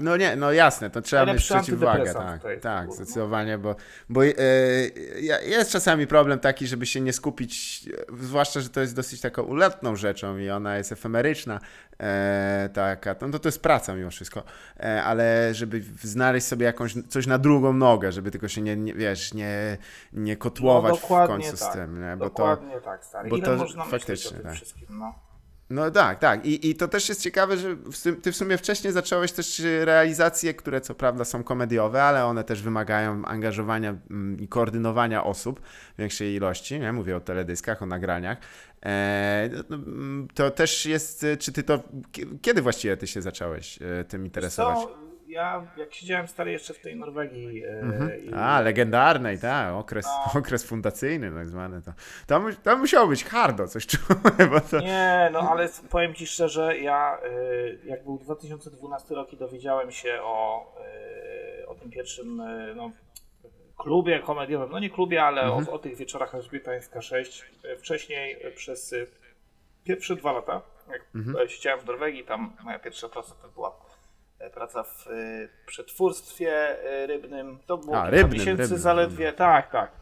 [0.00, 3.76] No nie, no jasne, to trzeba mieć przeciwwagę, tak, tak, zdecydowanie, bo,
[4.08, 7.84] bo ja- jest czasami problem taki, żeby się nie skupić,
[8.18, 11.60] zwłaszcza, że to jest dosyć taką uletną rzeczą i ona jest efemeryczna,
[12.00, 14.42] e, taka, no to to jest praca mimo wszystko,
[14.80, 18.94] e, ale żeby znaleźć sobie jakąś, coś na drugą nogę, żeby tylko się nie, nie
[18.94, 19.78] wiesz, nie,
[20.12, 21.72] nie kotłować w dokładnie końcu z tak.
[21.72, 22.16] tym, nie?
[22.16, 22.30] bo to...
[22.30, 23.30] Dokładnie tak, stary.
[23.30, 24.54] bo Ile to można faktycznie, o tym tak.
[24.54, 25.29] wszystkim, no.
[25.70, 26.46] No tak, tak.
[26.46, 30.54] I, I to też jest ciekawe, że w ty w sumie wcześniej zacząłeś też realizacje,
[30.54, 35.60] które co prawda są komediowe, ale one też wymagają angażowania mm, i koordynowania osób
[35.94, 36.80] w większej ilości.
[36.80, 36.92] Nie?
[36.92, 38.38] Mówię o teledyskach, o nagraniach.
[38.86, 41.78] E, no, mm, to też jest, czy ty to,
[42.12, 44.78] kie- kiedy właściwie ty się zacząłeś e, tym interesować?
[45.30, 48.24] Ja jak siedziałem stary jeszcze w tej Norwegii e, Mhm.
[48.24, 50.40] i A, legendarnej, tak, okres, No.
[50.40, 51.82] okres fundacyjny tak zwany.
[52.26, 54.20] To, mu- to musiało być hardo, coś czułem,
[54.70, 54.80] to...
[54.80, 60.18] Nie, no ale powiem ci szczerze, ja y, jak był 2012 rok i dowiedziałem się
[60.22, 60.66] o,
[61.62, 62.42] y, o tym pierwszym
[62.76, 62.90] no,
[63.78, 65.68] klubie komediowym, no nie klubie, ale Mhm.
[65.68, 67.44] o, o tych wieczorach Elżbietańska 6.
[67.64, 68.94] Y, Wcześniej przez
[69.84, 70.62] pierwsze dwa lata,
[70.92, 71.48] jak Mhm.
[71.48, 73.70] siedziałem w Norwegii, tam moja pierwsza praca to była
[74.54, 77.58] praca w y, przetwórstwie y, rybnym.
[77.66, 80.00] To było A, rybnym, miesięcy rybnym, zaledwie, tak, tak.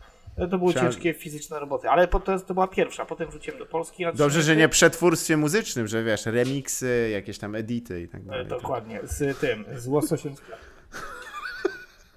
[0.51, 4.05] To były ciężkie fizyczne roboty, ale potem to była pierwsza, potem wróciłem do Polski.
[4.15, 8.47] Dobrze, że nie przetwórstwie muzycznym, że wiesz, remiksy, jakieś tam edity i tak E, dalej.
[8.47, 10.41] Dokładnie, z tym, z łososiem z.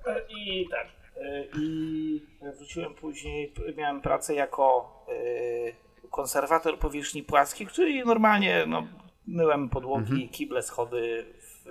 [0.08, 0.88] E, I tak.
[1.18, 2.26] e, I
[2.58, 4.94] wróciłem później, miałem pracę jako
[6.04, 8.88] e, konserwator powierzchni płaskich, czyli normalnie no,
[9.28, 10.30] myłem podłogi, Mhm.
[10.30, 11.26] kible, schody.
[11.40, 11.66] W,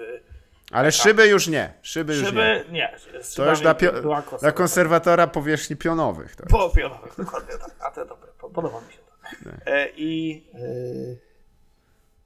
[0.70, 2.28] Ale szyby już nie, szyby już nie.
[2.28, 2.92] szyby, nie.
[3.22, 6.36] z To już szybami dla, pio- była dla konserwatora powierzchni pionowych.
[6.36, 7.74] Po pionowych, dokładnie tak.
[7.80, 9.10] A te dobre, po- podoba mi się to.
[9.66, 10.60] E, I, e,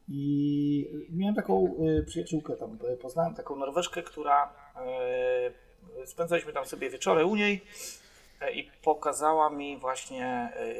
[0.09, 6.90] I miałem taką e, przyjaciółkę tam, e, poznałem taką Norweżkę, która e, spędzaliśmy tam sobie
[6.90, 7.64] wieczory u niej
[8.40, 10.26] e, i pokazała mi właśnie
[10.57, 10.74] e,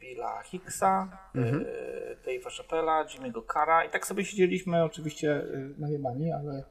[0.00, 1.66] Billa Hicksa, Mhm.
[1.66, 5.44] e, Dave'a Chappella, Jimmy'ego Cara i tak sobie siedzieliśmy oczywiście e,
[5.78, 6.64] najebani, ale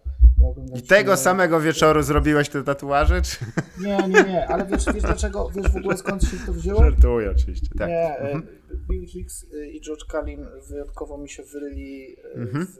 [0.43, 3.21] oglądaliśmy- Tego samego wieczoru zrobiłeś te tatuaże?
[3.21, 3.37] Czy...
[3.81, 6.83] Nie, nie, nie, ale wiesz, wiesz dlaczego, wiesz w ogóle skąd się to wzięło?
[6.83, 7.87] Żartuję oczywiście, tak.
[7.89, 8.41] Nie, e,
[8.89, 12.77] Bill Hicks e, i George Carlin wyjątkowo mi się wyryli e, w,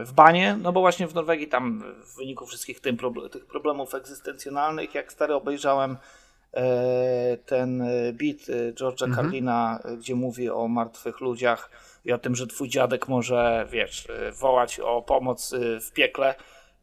[0.00, 2.96] e, w banie, no bo właśnie w Norwegii tam w wyniku wszystkich tym,
[3.32, 5.96] tych problemów egzystencjonalnych, jak stary obejrzałem
[7.46, 8.38] ten beat
[8.74, 11.70] George'a Carlina, e, gdzie mówi o martwych ludziach
[12.04, 16.34] i o tym, że twój dziadek może, wiesz, e, wołać o pomoc e, w piekle,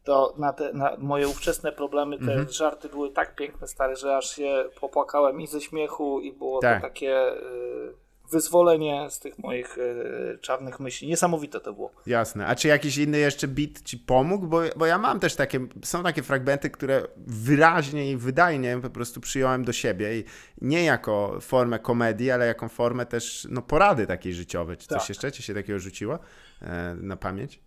[0.04, 4.36] to na, te, na moje ówczesne problemy te żarty były tak piękne, stare, że aż
[4.36, 6.82] się popłakałem i ze śmiechu i było Tak.
[6.82, 11.08] to takie y, wyzwolenie z tych moich y, czarnych myśli.
[11.08, 11.92] Niesamowite to było.
[12.06, 12.48] Jasne.
[12.48, 14.48] A czy jakiś inny jeszcze beat ci pomógł?
[14.48, 19.22] Bo, bo ja mam też takie, są takie fragmenty, które wyraźnie i wydajnie po prostu
[19.22, 20.24] przyjąłem do siebie i
[20.62, 24.78] nie jako formę komedii, ale jako formę też no, porady takiej życiowej.
[24.78, 25.10] Czy coś Tak.
[25.10, 26.20] jeszcze ci się takiego rzuciło
[26.62, 27.60] e, na pamięć?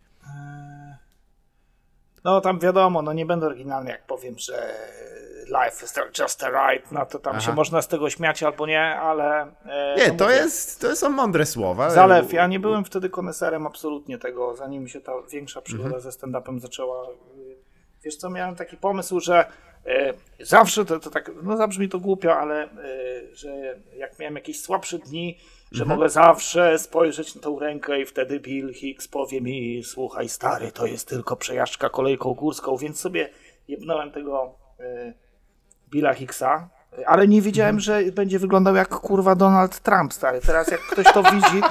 [2.24, 4.74] No tam wiadomo, no nie będę oryginalny jak powiem, że
[5.50, 7.40] life is just a ride, no to tam Aha.
[7.40, 9.54] się można z tego śmiać albo nie, ale...
[9.66, 11.90] e, Nie, no to, mówię, jest, to są mądre słowa.
[11.90, 16.02] Zalew, ja nie byłem wtedy koneserem absolutnie tego, zanim się ta większa przygoda Mhm.
[16.02, 17.06] ze stand-upem zaczęła.
[18.04, 19.44] Wiesz co, miałem taki pomysł, że
[19.86, 22.68] e, zawsze, to, to tak, no zabrzmi to głupio, ale e,
[23.32, 25.38] że jak miałem jakieś słabsze dni,
[25.72, 25.98] że Mhm.
[25.98, 30.86] mogę zawsze spojrzeć na tą rękę i wtedy Bill Hicks powie mi, słuchaj stary, to
[30.86, 33.30] jest tylko przejażdżka kolejką górską, więc sobie
[33.68, 34.54] jebnąłem tego
[35.90, 36.68] Billa Hicksa,
[37.06, 37.80] ale nie wiedziałem, Mhm.
[38.06, 40.40] że będzie wyglądał jak kurwa Donald Trump, stary.
[40.40, 41.62] Teraz jak ktoś to widzi,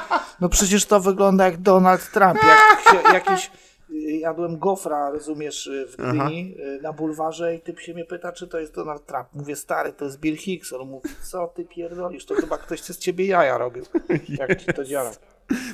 [0.42, 2.40] no przecież to wygląda jak Donald Trump.
[2.44, 3.52] Jak się, jakiś,
[3.92, 8.32] y, jadłem gofra, rozumiesz, y, w Gdyni y, na bulwarze i typ się mnie pyta,
[8.32, 9.28] czy to jest Donald Trump.
[9.34, 10.74] Mówię, stary, to jest Bill Hicks.
[10.74, 13.84] On mówi, co ty pierdolisz, to chyba ktoś z ciebie jaja robił,
[14.30, 15.12] jak ci to działa.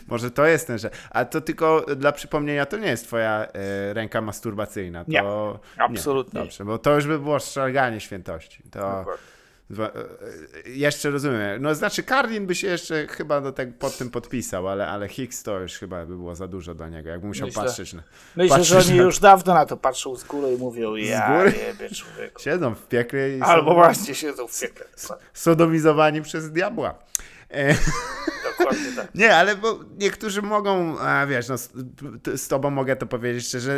[0.07, 0.89] Może to jest ten, że.
[1.09, 5.05] A to tylko dla przypomnienia, to nie jest twoja e, ręka masturbacyjna.
[5.05, 5.11] To...
[5.11, 5.23] Nie,
[5.77, 6.39] absolutnie.
[6.39, 8.63] Nie, dobrze, bo to już by było szarganie świętości.
[8.71, 9.05] To.
[9.79, 9.89] E, e,
[10.69, 11.61] Jeszcze rozumiem.
[11.61, 15.43] No znaczy, Karlin by się jeszcze chyba do tego, pod tym podpisał, ale, ale Hicks
[15.43, 17.09] to już chyba by było za dużo dla niego.
[17.09, 17.63] Jakby musiał Myślę.
[17.63, 18.03] patrzeć na.
[18.35, 21.37] Myślę, że patrzeć oni na- już dawno na to patrzą z góry i mówią, ja
[21.37, 21.53] góry?
[21.67, 22.41] jebie człowieku.
[22.41, 24.85] Siedzą w piekle i Albo są właśnie siedzą w piekle.
[25.33, 26.95] sodomizowani przez diabła.
[27.51, 27.75] E,
[28.95, 29.15] Tak.
[29.15, 31.69] Nie, ale bo niektórzy mogą, a wiesz, no, z,
[32.35, 33.71] z tobą mogę to powiedzieć szczerze,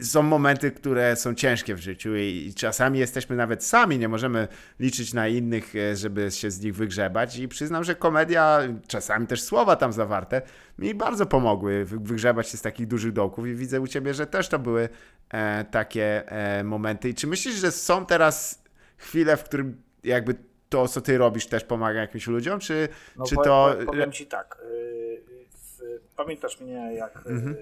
[0.00, 4.08] y, są momenty, które są ciężkie w życiu i, i czasami jesteśmy nawet sami, nie
[4.08, 4.48] możemy
[4.80, 9.42] liczyć na innych, y, żeby się z nich wygrzebać i przyznam, że komedia, czasami też
[9.42, 10.42] słowa tam zawarte,
[10.78, 14.26] mi bardzo pomogły wy- wygrzebać się z takich dużych dołków i widzę u ciebie, że
[14.26, 14.88] też to były
[15.30, 17.08] e, takie e, momenty.
[17.08, 18.62] I czy myślisz, że są teraz
[18.96, 20.34] chwile, w którym jakby
[20.68, 23.76] to, co ty robisz, też pomaga jakimś ludziom, czy, No czy powiem, to...
[23.86, 24.58] powiem- ci tak.
[24.70, 27.16] y, pamiętasz mnie jak...
[27.26, 27.56] y, Mhm.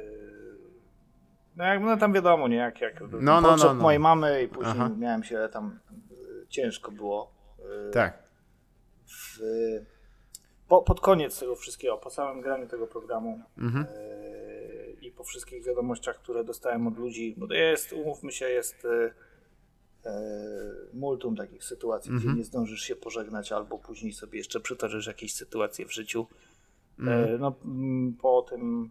[1.57, 2.57] No, jak, no tam wiadomo, nie?
[2.57, 3.75] Jak, jak No, no, no, no.
[3.75, 4.91] mojej mamy i później Aha.
[4.99, 5.79] miałem się tam...
[6.12, 7.33] y, Ciężko było.
[7.93, 8.23] Tak.
[9.07, 9.38] w,
[10.69, 13.87] po, pod koniec tego wszystkiego, po samym graniu tego programu Mhm.
[15.01, 18.87] i po wszystkich wiadomościach, które dostałem od ludzi, bo to jest, umówmy się, jest
[20.95, 22.29] multum takich sytuacji, Mhm.
[22.31, 26.27] gdzie nie zdążysz się pożegnać, albo później sobie jeszcze przytoczysz jakieś sytuacje w życiu.
[26.99, 27.35] Mhm.
[27.35, 28.91] E, no, mm, po tym,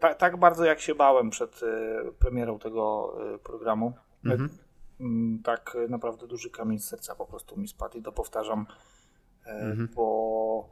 [0.00, 3.92] tak, tak bardzo jak się bałem przed e, premierą tego e, programu,
[4.24, 4.48] Mhm.
[5.00, 8.66] Mm, tak e, naprawdę duży kamień z serca po prostu mi spadł i to powtarzam,
[9.46, 9.88] e, Mhm.
[9.94, 10.68] bo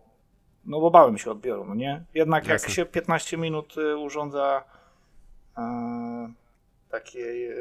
[0.64, 2.04] no bo bałem się odbioru, no nie?
[2.14, 2.66] Jednak Jasne.
[2.68, 4.64] jak się 15 minut e, urządza
[5.58, 6.32] e,
[6.88, 7.54] takiej e,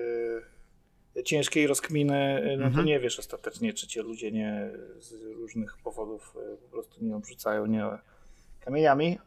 [1.24, 2.86] ciężkiej rozkminy, e, no to Mhm.
[2.86, 7.66] nie wiesz ostatecznie, czy cię ludzie nie z różnych powodów e, po prostu nie obrzucają,
[7.66, 7.86] nie
[8.60, 9.20] kamieniami.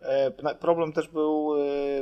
[0.43, 1.51] Na- Problem też był,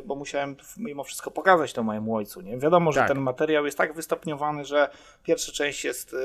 [0.05, 2.41] bo musiałem mimo wszystko pokazać to mojemu ojcu.
[2.41, 2.59] Nie?
[2.59, 3.09] Wiadomo, że Tak.
[3.09, 4.89] ten materiał jest tak wystopniowany, że
[5.23, 6.17] pierwsza część jest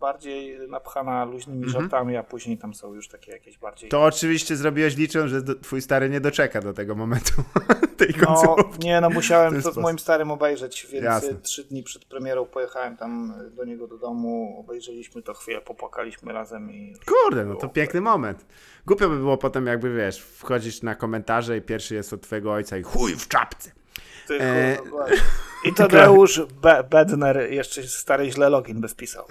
[0.00, 1.82] bardziej napchana luźnymi Mhm.
[1.82, 3.90] żartami, a później tam są już takie jakieś bardziej...
[3.90, 7.32] To oczywiście zrobiłeś licząc, że do, twój stary nie doczeka do tego momentu,
[7.96, 11.30] tej No, nie, no musiałem to z moim starym obejrzeć, więc Jasne.
[11.30, 15.60] e, trzy dni przed premierą pojechałem tam e, do niego do domu, obejrzeliśmy to chwilę,
[15.60, 16.94] popłakaliśmy razem i...
[17.06, 18.46] Kurde, no to piękny moment.
[18.86, 22.76] Głupio by było potem jakby, wiesz, wchodzić na komentarze i pierwszy jest od twojego ojca
[22.78, 23.70] i chuj w czapce.
[24.28, 24.78] Ty, E,
[25.68, 29.24] I Tadeusz Be- Bedner jeszcze stary źle login by wpisał.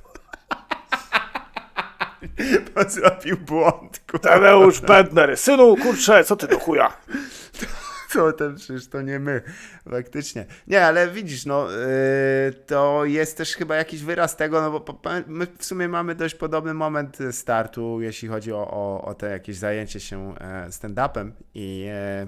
[2.75, 4.29] Bo zrobił błąd, kurwa.
[4.29, 6.93] Tadeusz Bedner, synu, kurczę, co ty do chuja?
[8.13, 9.41] To ten przecież to nie my,
[9.89, 10.45] faktycznie.
[10.67, 15.09] Nie, ale widzisz, no yy, to jest też chyba jakiś wyraz tego, no bo po-
[15.27, 19.55] my w sumie mamy dość podobny moment startu, jeśli chodzi o, o, o te jakieś
[19.57, 22.27] zajęcie się e, stand-upem i e,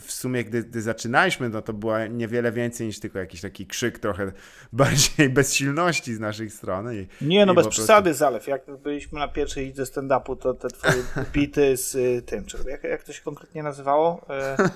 [0.00, 3.98] w sumie gdy, gdy zaczynaliśmy, no to była niewiele więcej niż tylko jakiś taki krzyk
[3.98, 4.32] trochę
[4.72, 6.96] bardziej bezsilności z naszej strony.
[6.96, 8.46] I, Nie, no bez prostu- przesady, Zalew.
[8.46, 12.84] Jak byliśmy na pierwszej lidze stand-upu, to te twoje bity z y, tym, czy, jak,
[12.84, 14.26] jak to się konkretnie nazywało?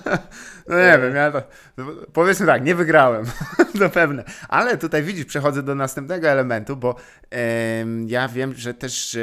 [0.67, 1.43] No nie wiem, ja to,
[1.77, 3.25] no, powiedzmy tak, nie wygrałem,
[3.79, 4.23] zapewne.
[4.49, 6.95] Ale tutaj widzisz, przechodzę do następnego elementu, bo
[8.07, 9.17] ja wiem, że też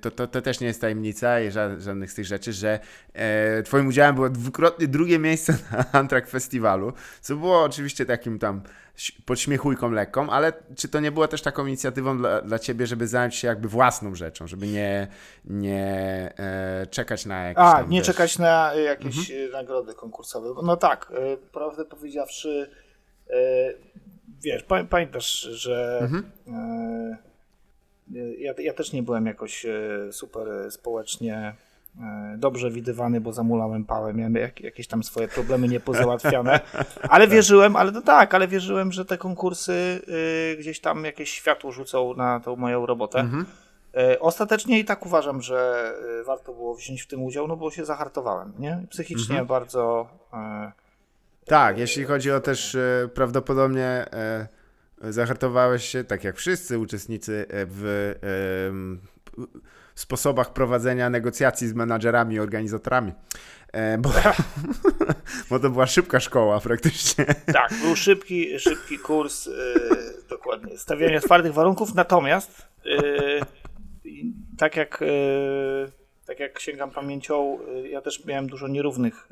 [0.00, 2.80] to, to, to też nie jest tajemnica i ża żadnych z tych rzeczy, że
[3.12, 8.62] e, twoim udziałem było dwukrotnie drugie miejsce na Antrak Festiwalu, co było oczywiście takim tam
[9.24, 13.34] podśmiechujką lekką, ale czy to nie było też taką inicjatywą dla, dla ciebie, żeby zająć
[13.34, 15.08] się jakby własną rzeczą, żeby nie,
[15.44, 15.84] nie
[16.38, 20.62] e, czekać na jakieś A, tam, nie wiesz, czekać na jakieś y, nagrody konkursowe.
[20.62, 22.70] No tak, y, prawdę powiedziawszy,
[23.30, 23.34] y,
[24.40, 26.08] wiesz, pa, pamiętasz, że
[28.14, 29.66] y, ja, ja też nie byłem jakoś
[30.10, 31.54] super społecznie
[32.36, 36.60] dobrze widywany, bo zamulałem pałę, miałem jak, jakieś tam swoje problemy niepozałatwiane,
[37.08, 39.72] ale wierzyłem, ale to tak, ale wierzyłem, że te konkursy
[40.52, 43.20] y, gdzieś tam jakieś światło rzucą na tą moją robotę.
[43.96, 47.70] E, Ostatecznie i tak uważam, że e, warto było wziąć w tym udział, no bo
[47.70, 48.86] się zahartowałem, nie?
[48.90, 50.08] Psychicznie bardzo.
[50.32, 50.72] E,
[51.46, 54.48] Tak, jeśli chodzi o też e, prawdopodobnie e,
[55.00, 58.14] zahartowałeś się, tak jak wszyscy uczestnicy, e, w
[59.98, 63.12] sposobach prowadzenia negocjacji z menadżerami i organizatorami.
[63.72, 64.10] E, bo,
[65.50, 67.24] bo to była szybka szkoła praktycznie.
[67.52, 69.50] tak, był szybki, szybki kurs, e,
[70.28, 73.00] dokładnie, stawiania twardych warunków, natomiast e,
[74.58, 75.04] tak jak,
[76.26, 77.58] tak jak sięgam pamięcią,
[77.90, 79.28] ja też miałem dużo nierównych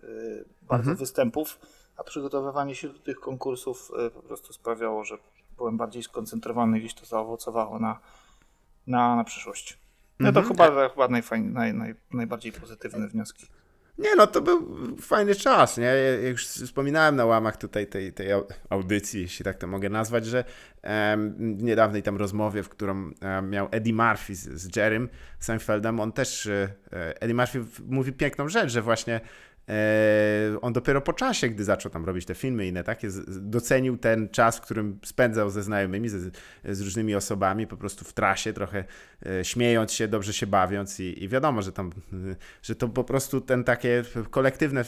[0.62, 1.58] bardzo występów,
[1.96, 5.18] a przygotowywanie się do tych konkursów po prostu sprawiało, że
[5.56, 7.98] byłem bardziej skoncentrowany, gdzieś to zaowocowało na,
[8.86, 9.85] na, na przyszłość.
[10.20, 13.46] No to chyba, to chyba najfajn, naj, naj, najbardziej pozytywne wnioski.
[13.98, 14.66] Nie no, to był
[15.00, 15.84] fajny czas, nie?
[15.84, 20.26] Ja już wspominałem na łamach tutaj tej, tej au- audycji, jeśli tak to mogę nazwać,
[20.26, 20.44] że
[20.82, 26.00] em, w niedawnej tam rozmowie, w którą em, miał Eddie Murphy z, z Jerrym Seinfeldem,
[26.00, 26.68] on też, e,
[27.20, 29.20] Eddie Murphy mówi piękną rzecz, że właśnie
[30.60, 34.28] on dopiero po czasie, gdy zaczął tam robić te filmy i inne takie, docenił ten
[34.28, 38.84] czas, w którym spędzał ze znajomymi, z, z różnymi osobami, po prostu w trasie, trochę
[39.26, 43.04] e, śmiejąc się, dobrze się bawiąc i, i wiadomo, że tam, e, że to po
[43.04, 44.84] prostu ten takie kolektywne e,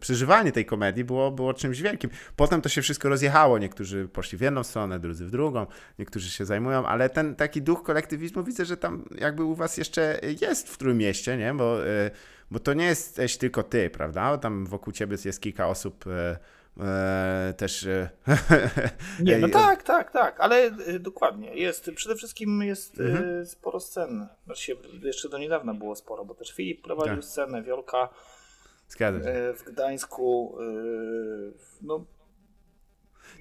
[0.00, 2.10] przeżywanie tej komedii było, było czymś wielkim.
[2.36, 5.66] Potem to się wszystko rozjechało, niektórzy poszli w jedną stronę, drudzy w drugą,
[5.98, 10.20] niektórzy się zajmują, ale ten taki duch kolektywizmu widzę, że tam jakby u was jeszcze
[10.40, 11.54] jest w Trójmieście, nie?
[11.54, 12.10] Bo, e,
[12.50, 14.38] bo to nie jesteś tylko ty, prawda?
[14.38, 16.38] Tam wokół ciebie jest kilka osób e,
[16.80, 17.86] e, też...
[17.86, 18.10] E,
[19.20, 21.54] Nie, no tak, tak, tak, ale y, dokładnie.
[21.54, 23.46] Jest, przede wszystkim jest Mhm.
[23.46, 24.26] sporo scen.
[24.46, 27.24] Znaczy jeszcze do niedawna było sporo, bo też Filip prowadził Tak.
[27.24, 28.08] scenę, Wiolka
[28.88, 29.30] Zgadza się.
[29.30, 30.58] y, w Gdańsku.
[31.82, 32.04] no,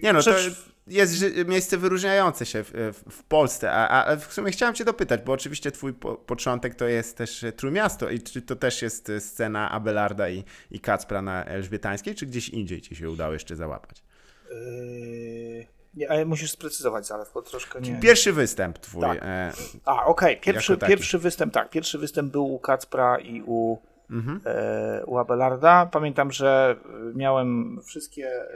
[0.03, 2.71] Nie no, to Przecież- jest ży- miejsce wyróżniające się w,
[3.09, 6.87] w, Polsce, a, a w sumie chciałem cię dopytać, bo oczywiście twój po, początek to
[6.87, 11.21] jest też e, Trójmiasto i czy to też jest e, scena Abelarda i, i Kacpra
[11.21, 14.03] na Elżbietańskiej, czy gdzieś indziej ci się udało jeszcze załapać?
[14.51, 17.99] y, nie, ale musisz sprecyzować Zalew, bo troszkę nie...
[17.99, 19.01] Pierwszy występ twój.
[19.01, 19.19] Tak.
[19.21, 19.51] E,
[19.85, 20.93] A, okej, pierwszy, Jako taki.
[20.93, 23.77] pierwszy występ, tak, pierwszy występ był u Kacpra i u,
[24.11, 24.41] Mhm.
[24.45, 25.85] e, u Abelarda.
[25.91, 26.75] Pamiętam, że
[27.15, 28.49] miałem wszystkie e,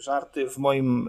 [0.00, 1.08] żarty w moim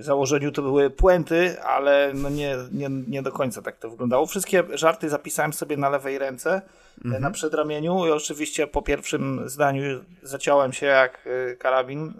[0.00, 4.26] założeniu to były puenty, ale no nie, nie, nie do końca tak to wyglądało.
[4.26, 6.62] Wszystkie żarty zapisałem sobie na lewej ręce,
[7.04, 9.82] e, na przedramieniu i oczywiście po pierwszym zdaniu
[10.22, 12.12] zaciąłem się jak e, karabin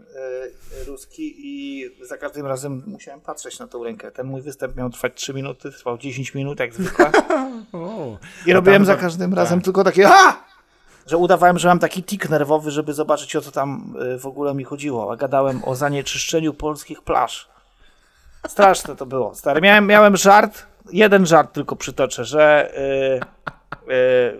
[0.84, 4.10] e, ruski i za każdym razem musiałem patrzeć na tą rękę.
[4.10, 7.10] Ten mój występ miał trwać 3 minuty, trwał 10 minut jak zwykle.
[8.46, 9.36] I robiłem za każdym tak.
[9.36, 10.47] razem tylko takie a!
[11.08, 14.54] Że udawałem, że mam taki tik nerwowy, żeby zobaczyć o co tam y, w ogóle
[14.54, 15.12] mi chodziło.
[15.12, 17.48] A gadałem o zanieczyszczeniu polskich plaż.
[18.48, 19.34] Straszne to było.
[19.34, 23.20] Stary, miałem, miałem żart, jeden żart tylko przytoczę, że, y, y,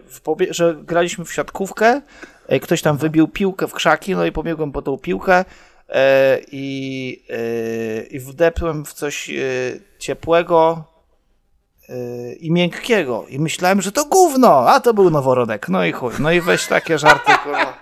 [0.08, 2.02] w pobie- że graliśmy w siatkówkę,
[2.52, 5.94] y, ktoś tam wybił piłkę w krzaki, no i pobiegłem po tą piłkę y,
[6.52, 9.30] i, y, i wdepłem w coś
[9.98, 10.87] ciepłego, yy,
[12.40, 13.24] i miękkiego.
[13.28, 15.68] I myślałem, że to gówno, a to był noworodek.
[15.68, 16.12] No i chuj.
[16.18, 17.78] No i weź takie żarty, kurwa.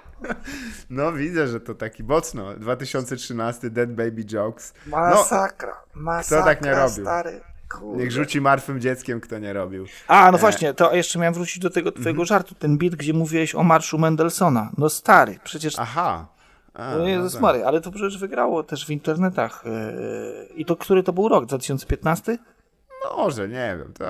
[0.90, 2.54] no widzę, że to taki mocno.
[2.54, 4.74] 2013 Dead Baby Jokes.
[4.86, 5.72] No, Masakra.
[5.94, 7.04] Masakra, tak nie robił?
[7.04, 7.40] stary.
[7.70, 8.02] Kurde.
[8.02, 9.86] niech rzuci martwym dzieckiem, kto nie robił.
[10.08, 12.26] A, no właśnie, to jeszcze miałem wrócić do tego twojego Mhm.
[12.26, 12.54] żartu.
[12.54, 14.70] Ten bit, gdzie mówiłeś o marszu Mendelssohna.
[14.78, 15.74] No stary, przecież...
[15.78, 16.26] Aha.
[16.74, 17.42] A, No Jezus tak.
[17.42, 19.64] Mary, ale to przecież wygrało też w internetach.
[19.66, 21.46] Yy, I to który to był rok?
[21.46, 22.38] 2015?
[23.16, 23.92] Może, nie wiem.
[23.98, 24.04] To,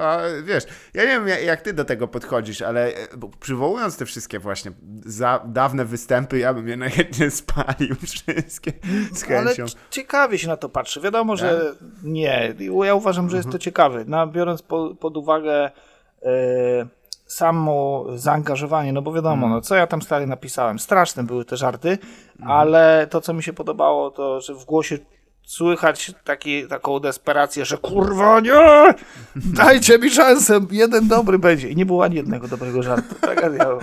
[0.45, 2.95] wiesz, ja nie wiem, jak, ty do tego podchodzisz, ale e,
[3.41, 4.71] przywołując te wszystkie właśnie
[5.07, 8.73] za dawne występy, ja bym je najchętniej spalił wszystkie
[9.13, 9.69] z Ale chęcią.
[9.69, 11.01] c- ciekawie się na to patrzy.
[11.01, 12.55] Wiadomo, że nie.
[12.85, 13.53] Ja uważam, że jest Mhm.
[13.61, 14.05] to ciekawe.
[14.07, 15.71] No, biorąc po, pod uwagę
[16.23, 16.31] e,
[17.27, 19.53] samo zaangażowanie, no bo wiadomo, Mhm.
[19.53, 20.79] no, co ja tam stary napisałem.
[20.79, 21.89] Straszne były te żarty,
[22.41, 22.51] Mhm.
[22.59, 24.99] ale to, co mi się podobało, to, że w głosie
[25.47, 28.95] słychać taki, taką desperację, że kurwa nie,
[29.37, 31.69] dajcie mi szansę, jeden dobry będzie.
[31.69, 33.15] I nie było ani jednego dobrego żartu.
[33.15, 33.67] Tragedia.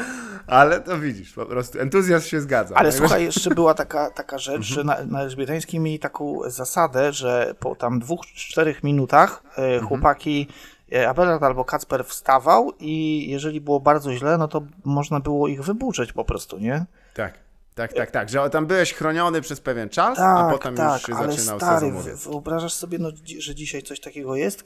[0.48, 2.76] Ale to widzisz, po prostu entuzjazm się zgadza.
[2.76, 7.14] Ale Najwyżej- słuchaj, jeszcze była taka, taka rzecz, że na, na Elżbietańskiej mieli taką zasadę,
[7.14, 10.48] że po tam dwóch, czterech minutach e, chłopaki
[10.94, 15.64] e, Abelard albo Kacper wstawał i jeżeli było bardzo źle, no to można było ich
[15.64, 16.86] wyburzeć po prostu, nie?
[17.14, 17.34] Tak,
[17.76, 21.08] tak, tak, tak, że tam byłeś chroniony przez pewien czas, Tak, a potem tak, już
[21.08, 21.92] się ale zaczynał stary,
[22.26, 23.10] wyobrażasz sobie, no,
[23.40, 24.64] że dzisiaj coś takiego jest?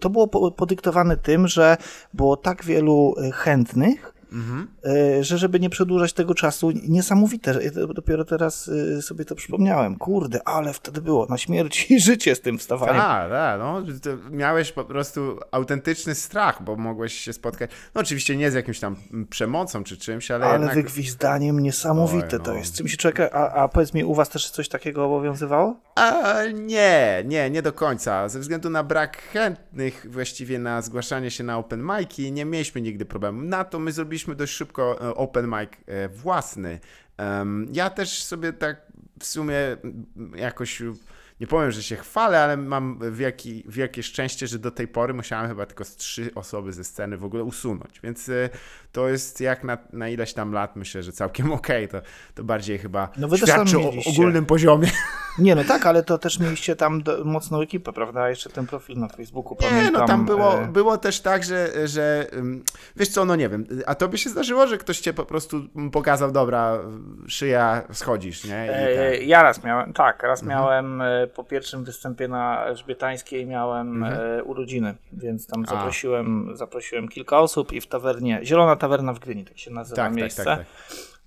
[0.00, 1.76] To, było po- podyktowane tym, że
[2.14, 4.68] było tak wielu e, chętnych, Mhm.
[4.84, 9.34] e, że żeby nie przedłużać tego czasu, niesamowite, ja to- dopiero teraz e, sobie to
[9.34, 9.96] przypomniałem.
[9.96, 12.96] Kurde, ale wtedy było na śmierć i życie z tym wstawaniem.
[12.96, 18.36] Tak, tak, no, to miałeś po prostu autentyczny strach, bo mogłeś się spotkać, no oczywiście
[18.36, 18.96] nie z jakimś tam
[19.30, 20.74] przemocą czy czymś, ale, Ale jednak...
[20.74, 22.58] wygwizdaniem niesamowite Oj, to no.
[22.58, 22.74] jest.
[22.76, 23.30] Czym się czeka?
[23.32, 25.80] A, a powiedz mi, u was też coś takiego obowiązywało?
[25.94, 28.28] A, nie, nie, nie do końca.
[28.28, 33.04] Ze względu na brak chętnych właściwie na zgłaszanie się na open mic'i nie mieliśmy nigdy
[33.04, 33.42] problemu.
[33.42, 36.80] Na to my zrobiliśmy dość szybko e, open mic e, własny.
[37.72, 38.86] Ja też sobie tak
[39.20, 39.56] w sumie
[40.34, 40.82] jakoś
[41.40, 45.48] nie powiem, że się chwalę, ale mam wielki, wielkie szczęście, że do tej pory musiałem
[45.48, 48.48] chyba tylko z trzy osoby ze sceny w ogóle usunąć, więc e,
[48.96, 51.98] to jest jak na, na ileś tam lat myślę, że całkiem okej, to,
[52.34, 54.88] to bardziej chyba No wy świadczy o ogólnym poziomie.
[55.38, 58.28] Nie, no tak, ale to też mieliście tam do, mocną ekipę, prawda?
[58.30, 60.00] Jeszcze ten profil na Facebooku, Nie, pamiętam.
[60.00, 62.26] no tam było, e, było też tak, że, że
[62.96, 65.60] wiesz co, no nie wiem, a to by się zdarzyło, że ktoś cię po prostu
[65.92, 66.78] pokazał, dobra,
[67.28, 68.66] szyja, schodzisz, nie?
[68.66, 69.26] I E, tak.
[69.26, 70.58] ja raz miałem, tak, raz Mhm.
[70.60, 74.46] miałem e, po pierwszym występie na Elżbietańskiej miałem Mhm.
[74.48, 79.58] urodziny, więc tam zaprosiłem, zaprosiłem kilka osób i w tawernie, Zielona tawerna w Gdyni, tak
[79.58, 80.44] się nazywa Tak, tak, miejsce.
[80.44, 80.66] tak, tak.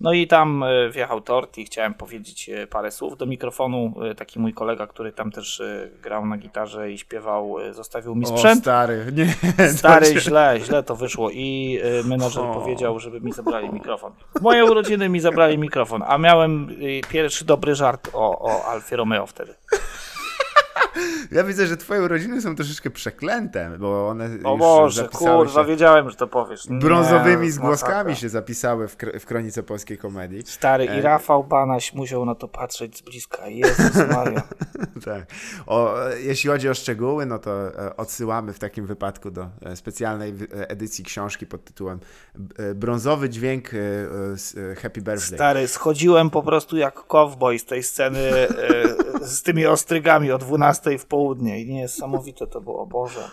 [0.01, 3.93] No i tam e, wjechał tort i chciałem powiedzieć e, parę słów do mikrofonu.
[4.11, 5.61] E, Taki mój kolega, który tam też
[6.01, 8.61] grał na gitarze i śpiewał, zostawił mi O, sprzęt.
[8.61, 9.33] stary, nie.
[9.69, 12.53] Stary, się- źle, źle to wyszło i menadżer O.
[12.53, 14.13] powiedział, żeby mi zabrali mikrofon.
[14.37, 16.69] W moje urodziny mi zabrali mikrofon, a miałem
[17.09, 19.55] pierwszy dobry żart o, o Alfie Romeo wtedy.
[21.31, 25.67] Ja widzę, że twoje urodziny są troszeczkę przeklęte, bo one O już Boże, kurwa, się
[25.67, 26.69] wiedziałem, że to powiesz.
[26.69, 30.43] Nie, brązowymi zgłoskami się zapisały w, w kronice polskiej komedii.
[30.45, 30.99] Stary, E.
[30.99, 33.47] i Rafał Banaś musiał na to patrzeć z bliska.
[33.47, 34.41] Jezus Maria.
[35.05, 35.25] tak.
[35.67, 39.75] O, e, jeśli chodzi o szczegóły, no to e, odsyłamy w takim wypadku do e,
[39.75, 41.99] specjalnej e, edycji książki pod tytułem
[42.57, 45.37] e, Brązowy dźwięk e, e, e, Happy Birthday.
[45.37, 48.47] Stary, schodziłem po prostu jak cowboy z tej sceny e,
[49.21, 53.29] z tymi ostrygami o 12 w południe i niesamowite to było, Boże.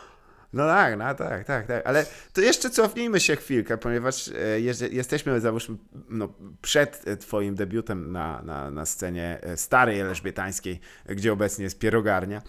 [0.57, 1.87] No tak, no tak, tak, tak.
[1.87, 5.77] Ale to jeszcze cofnijmy się chwilkę, ponieważ e, jesteśmy, załóżmy,
[6.09, 6.29] no,
[6.63, 12.43] przed e, twoim debiutem na, na, na scenie e, starej elżbietańskiej, gdzie obecnie jest pierogarnia.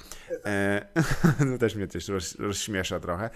[0.46, 0.86] E,
[1.40, 3.30] to też mnie też roz, rozśmiesza trochę.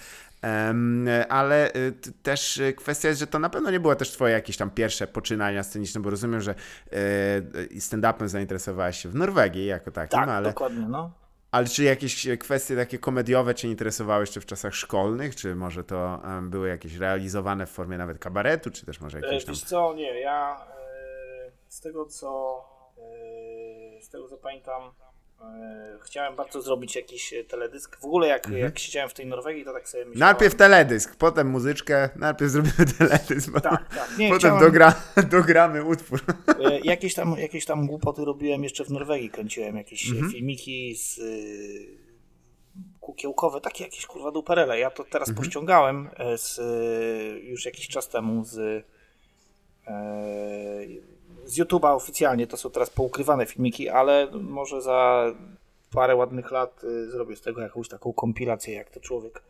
[1.29, 4.57] Ale e, t- też kwestia jest, że to na pewno nie było też twoje jakieś
[4.57, 6.55] tam pierwsze poczynania sceniczne, bo rozumiem, że
[6.91, 6.95] e,
[7.79, 10.49] stand-upem zainteresowałeś się w Norwegii jako takim, Tak, ale...
[10.49, 11.20] dokładnie, no.
[11.51, 15.35] Ale czy jakieś kwestie takie komediowe Cię interesowały jeszcze w czasach szkolnych?
[15.35, 19.45] Czy może to były jakieś realizowane w formie nawet kabaretu, czy też może E, jakieś
[19.45, 19.55] tam...
[19.55, 20.67] Wiesz co, nie, ja
[21.47, 22.63] e, z tego co
[22.97, 25.10] e, z tego co pamiętam e,
[26.03, 27.97] chciałem bardzo zrobić jakiś e, teledysk.
[27.99, 30.21] W ogóle jak, jak siedziałem w tej Norwegii, to tak sobie myślałem.
[30.23, 30.33] Mhm.
[30.33, 33.63] Najpierw teledysk, potem muzyczkę, najpierw zrobimy teledysk, Tak,
[33.95, 34.17] tak.
[34.17, 34.93] Nie, potem chciałem, dogra,
[35.29, 36.21] dogramy utwór.
[36.59, 40.31] e, jakieś, tam, jakieś tam głupoty robiłem jeszcze w Norwegii, kręciłem jakieś e, Mhm.
[40.31, 41.23] filmiki z e,
[42.99, 44.79] kukiełkowe, takie jakieś kurwa duperele.
[44.79, 45.45] Ja to teraz Mhm.
[45.45, 46.63] pościągałem e, z, e,
[47.39, 48.57] już jakiś czas temu z
[49.87, 49.93] e,
[51.45, 55.25] z YouTube'a oficjalnie, to są teraz poukrywane filmiki, ale może za
[55.91, 59.43] parę ładnych lat y, zrobię z tego jakąś taką kompilację, jak to człowiek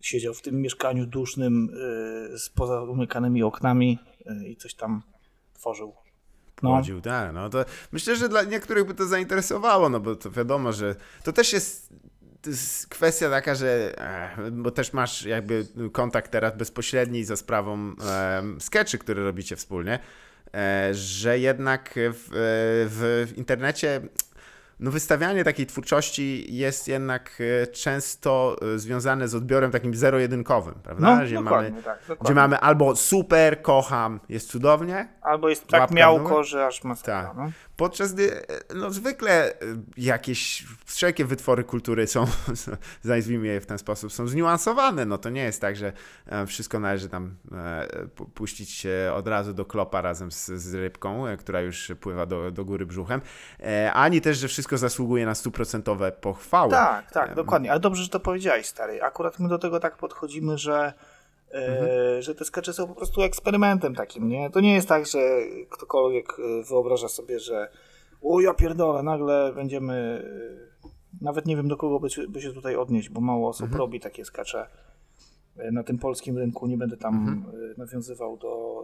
[0.00, 1.70] siedział w tym mieszkaniu dusznym
[2.34, 5.02] y, z poza umykanymi oknami y, i coś tam
[5.54, 5.94] tworzył.
[6.62, 10.30] No, Chodził, tak, no to myślę, że dla niektórych by to zainteresowało, no bo to
[10.30, 11.94] wiadomo, że to też jest,
[12.42, 17.94] to jest kwestia taka, że eh, bo też masz jakby kontakt teraz bezpośredni za sprawą
[18.38, 20.00] em, skeczy, które robicie wspólnie, e,
[20.92, 22.28] że jednak w,
[22.90, 24.00] w internecie
[24.80, 31.16] no wystawianie takiej twórczości jest jednak e, często e, związane z odbiorem takim zero-jedynkowym, prawda?
[31.16, 31.98] no gdzie, mamy, tak.
[32.20, 37.22] gdzie mamy albo super, kocham, jest cudownie, Albo jest tak miałko, że aż masakra.
[37.22, 37.36] Tak.
[37.36, 37.50] No.
[37.80, 38.42] Podczas gdy
[38.74, 39.54] no, zwykle e,
[39.96, 42.26] jakieś wszelkie wytwory kultury są,
[43.04, 45.04] nazwijmy je w ten sposób, są zniuansowane.
[45.04, 45.92] No to nie jest tak, że
[46.26, 51.26] e, wszystko należy tam e, pu- puścić od razu do klopa razem z, z rybką,
[51.26, 53.20] e, która już pływa do, do góry brzuchem,
[53.60, 56.70] e, ani też, że wszystko zasługuje na stuprocentowe pochwały.
[56.70, 57.70] Tak, tak, dokładnie.
[57.70, 59.02] Ale dobrze, że to powiedziałeś, stary.
[59.02, 60.92] Akurat my do tego tak podchodzimy, że,
[61.54, 64.50] e, że te skecze są po prostu eksperymentem takim, nie?
[64.50, 65.18] To nie jest tak, że
[65.70, 67.68] ktokolwiek e, wyobraża sobie, że
[68.22, 70.24] o ja pierdolę, nagle będziemy...
[70.84, 70.90] e,
[71.20, 74.00] Nawet nie wiem, do kogo by, się- by się tutaj odnieść, bo mało osób robi
[74.00, 74.66] takie skacze
[75.72, 76.66] na tym polskim rynku.
[76.66, 77.44] Nie będę tam
[77.74, 78.82] e, nawiązywał do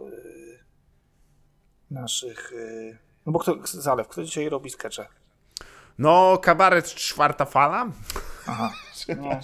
[1.91, 2.53] naszych...
[3.25, 5.07] No bo kto, Zalew, kto dzisiaj robi skacze?
[5.97, 7.91] No, kabaret czwarta fala.
[8.47, 8.71] Aha.
[9.21, 9.39] Nie.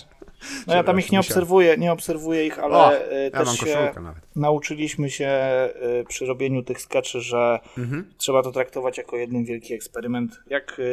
[0.68, 3.92] No ja tam ich nie obserwuję, nie obserwuję ich, ale O, e, ja też się
[4.36, 5.72] nauczyliśmy się e,
[6.08, 8.14] przy robieniu tych skeczy, że Mhm.
[8.18, 10.40] trzeba to traktować jako jeden wielki eksperyment.
[10.48, 10.84] Jak e,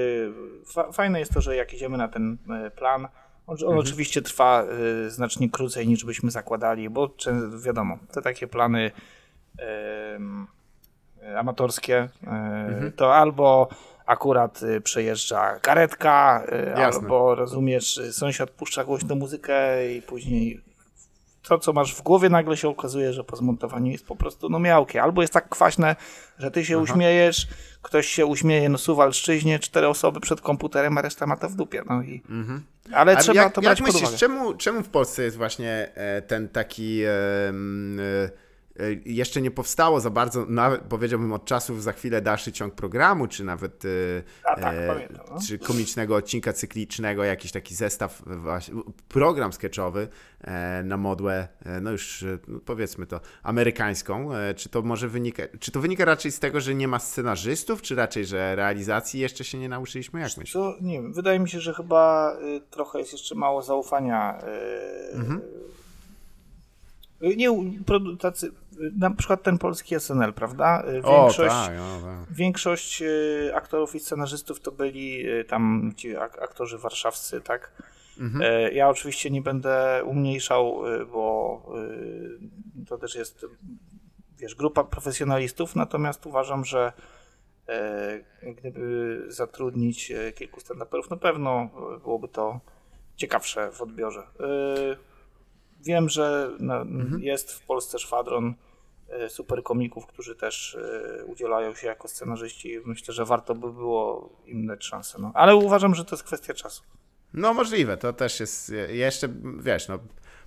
[0.73, 2.37] fa fajne jest to, że jak idziemy na ten
[2.77, 3.05] plan,
[3.47, 3.79] on, on Mhm.
[3.79, 4.65] oczywiście trwa
[5.09, 7.11] znacznie krócej niż byśmy zakładali, bo
[7.65, 8.91] wiadomo, te takie plany
[11.37, 12.93] amatorskie Mhm.
[12.93, 13.69] to albo
[14.07, 16.85] akurat e, przejeżdża karetka, e, Jasne.
[17.03, 20.61] albo rozumiesz, e, sąsiad puszcza głośno muzykę i później
[21.43, 24.59] to, co masz w głowie, nagle się okazuje, że po zmontowaniu jest po prostu no
[24.59, 25.03] miałkie.
[25.03, 25.97] Albo jest tak kwaśne,
[26.39, 27.49] że ty się uśmiejesz,
[27.83, 31.55] ktoś się uśmieje, no suwal szczyźnie, cztery osoby przed komputerem, a reszta ma to w
[31.55, 31.83] dupie.
[31.89, 32.23] No i...
[32.29, 32.63] Ale Mhm.
[32.93, 34.19] A trzeba jak, to jak brać pod myślisz, uwagę.
[34.19, 37.03] czemu, czemu w Polsce jest właśnie e, ten taki.
[37.03, 37.11] e,
[39.05, 43.45] jeszcze nie powstało za bardzo, nawet powiedziałbym od czasów za chwilę dalszy ciąg programu, czy
[43.45, 43.89] nawet e,
[44.45, 45.39] A tak, pamiętam, no.
[45.49, 48.75] czy komicznego odcinka cyklicznego, jakiś taki zestaw, e, właśnie,
[49.09, 50.09] program sketchowy
[50.41, 54.35] e, na modłę, e, no już e, powiedzmy to, amerykańską.
[54.35, 57.83] E, czy to może wynika, czy to wynika raczej z tego, że nie ma scenarzystów,
[57.83, 60.21] czy raczej, że realizacji jeszcze się nie nauczyliśmy?
[60.21, 60.53] Jak myślisz?
[60.53, 64.39] Co, nie wiem, wydaje mi się, że chyba y, trochę jest jeszcze mało zaufania.
[64.43, 65.41] Y, Mhm.
[67.23, 67.49] Y, Nie,
[68.19, 68.53] tacy,
[68.99, 70.85] na przykład ten polski SNL, prawda?
[70.89, 72.35] Y, O, Większość, tak, no, tak.
[72.37, 77.83] większość y, aktorów i scenarzystów to byli y, tam ci ak- aktorzy warszawscy, tak?
[78.21, 78.43] Mhm.
[78.43, 81.63] E, Ja oczywiście nie będę umniejszał, y, bo
[82.83, 83.47] y, to też jest,
[84.39, 86.93] wiesz, grupa profesjonalistów, natomiast uważam, że
[87.69, 91.69] e, gdyby zatrudnić e, kilku stand-uperów, na pewno
[92.03, 92.61] byłoby to
[93.17, 94.23] ciekawsze w odbiorze.
[95.85, 96.75] Wiem, że no,
[97.19, 98.55] jest w Polsce szwadron
[99.09, 100.75] e, super komików, którzy też
[101.21, 102.79] e, udzielają się jako scenarzyści.
[102.85, 105.19] Myślę, że warto by było im dać szansę.
[105.21, 105.31] No.
[105.35, 106.83] Ale uważam, że to jest kwestia czasu.
[107.35, 109.29] No możliwe, to też jest je- jeszcze,
[109.61, 109.99] wiesz, no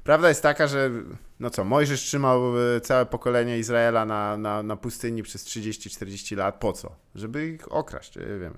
[0.04, 0.92] prawda jest taka, że
[1.40, 2.42] no co, Mojżesz trzymał
[2.76, 6.96] e, całe pokolenie Izraela na, na, na pustyni przez 30-40 lat, po co?
[7.16, 8.58] Żeby ich okraść, wiemy.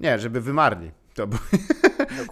[0.00, 0.90] Nie, żeby wymarli.
[1.14, 1.38] To był,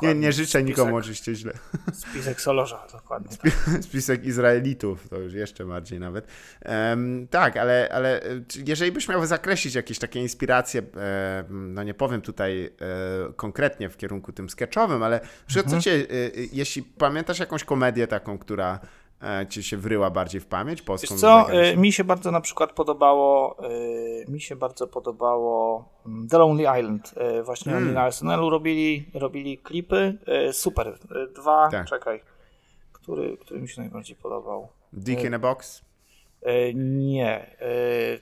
[0.02, 1.52] nie, nie życzę nikomu Spisek- oczywiście źle.
[1.92, 3.36] Spisek Solorza, dokładnie.
[3.36, 3.52] Tak.
[3.84, 6.26] Spisek Izraelitów, to już jeszcze bardziej nawet.
[6.60, 8.26] Em, tak, ale, ale e,
[8.66, 13.96] jeżeli byś miał zakreślić jakieś takie inspiracje, e, no nie powiem tutaj e, konkretnie w
[13.96, 15.20] kierunku tym sketchowym, ale
[15.56, 15.68] mhm.
[15.68, 18.80] co cię, e, e, jeśli pamiętasz jakąś komedię taką, która
[19.48, 22.72] ci się wryła bardziej w pamięć, polską Wiesz co, y, mi się bardzo na przykład
[22.72, 27.14] podobało, y, mi się bardzo podobało mm, The Lonely Island.
[27.44, 27.84] Właśnie Mm.
[27.84, 30.18] oni na SNL-u robili, robili klipy.
[30.52, 30.98] Super.
[31.34, 31.86] Dwa, Tak.
[31.88, 32.20] czekaj,
[32.92, 34.68] który, który mi się najbardziej podobał?
[34.92, 35.88] Dick in a Box?
[36.74, 37.56] Nie,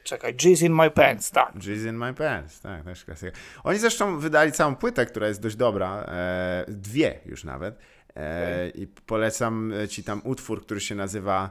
[0.05, 1.53] czekaj, Jizz in My Pants, tak.
[1.59, 3.38] Jizz in my pants, tak, też klasyka.
[3.64, 7.78] Oni zresztą wydali całą płytę, która jest dość dobra, e, dwie już nawet.
[8.16, 11.50] E, I polecam ci tam utwór, który się nazywa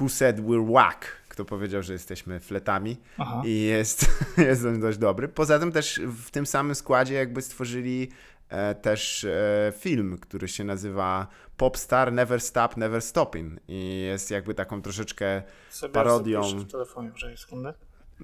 [0.00, 1.06] Who Said We're Whack?
[1.28, 2.96] Kto powiedział, że jesteśmy fletami.
[3.18, 3.42] Aha.
[3.44, 4.06] I jest,
[4.48, 5.28] jest on dość dobry.
[5.28, 8.10] Poza tym też w tym samym składzie jakby stworzyli
[8.48, 13.60] e, też e, film, który się nazywa Popstar Never Stop, Never Stopping.
[13.68, 16.42] I jest jakby taką troszeczkę Sobie parodią.
[16.42, 17.74] w telefonie, sekundę.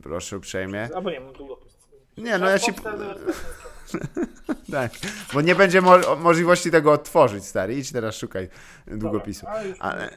[0.03, 0.89] Proszę uprzejmie.
[0.95, 1.80] Albo nie, mam długopis.
[2.19, 2.73] Nie, no ja ci...
[4.73, 4.93] Tak,
[5.33, 7.75] bo nie będzie mo- możliwości tego odtworzyć, stary.
[7.75, 8.49] Idź teraz szukaj
[8.87, 9.47] długopisu.
[9.79, 10.11] Ale.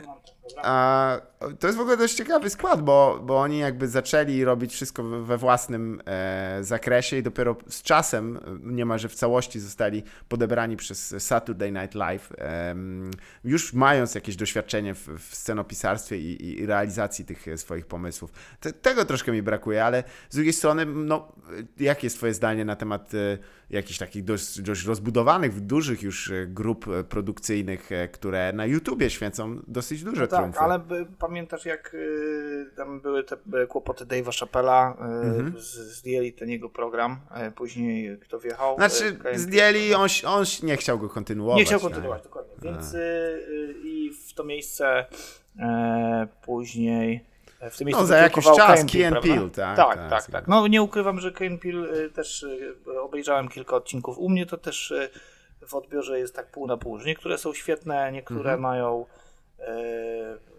[0.57, 1.17] A,
[1.59, 5.37] to jest w ogóle dość ciekawy skład, bo, bo oni jakby zaczęli robić wszystko we-
[5.37, 11.71] własnym e, zakresie i dopiero z czasem, e, niemalże w całości zostali podebrani przez Saturday
[11.71, 13.11] Night Live, em,
[13.43, 18.31] już mając jakieś doświadczenie w, w scenopisarstwie i, i realizacji tych e, swoich pomysłów.
[18.59, 21.31] Te, tego troszkę mi brakuje, ale z drugiej strony, no,
[21.79, 23.37] e, jakie jest twoje zdanie na temat e,
[23.69, 29.09] jakichś takich dość, dość rozbudowanych, dużych już e, grup e, produkcyjnych, e, które na YouTubie
[29.09, 30.59] święcą dosyć duże Tak, triumfy?
[30.59, 30.79] ale
[31.33, 35.53] pamiętasz jak y, tam były te y, kłopoty Dave'a Chappella, y, Mhm.
[35.57, 38.75] zdjęli ten jego program, y, później kto wjechał?
[38.75, 41.57] Znaczy, y, zdjęli, on, on nie chciał go kontynuować.
[41.59, 41.83] Nie chciał tak.
[41.89, 42.53] kontynuować, dokładnie.
[42.61, 45.05] Więc y, y, i w to miejsce
[45.59, 47.25] e, później
[47.59, 49.21] e, w tym miejscu No, za jakiś czas Kane prawda?
[49.21, 50.47] Peele, tak, Tak, tak, tak, tak.
[50.47, 54.17] No nie ukrywam, że Kane Peel y, też y, obejrzałem kilka odcinków.
[54.17, 55.09] U mnie to też y,
[55.67, 58.61] w odbiorze jest tak pół na pół, że niektóre są świetne, niektóre Mhm.
[58.61, 59.05] mają
[59.59, 60.52] e,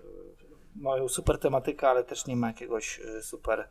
[0.77, 3.69] mają super tematykę, ale też nie ma jakiegoś e, super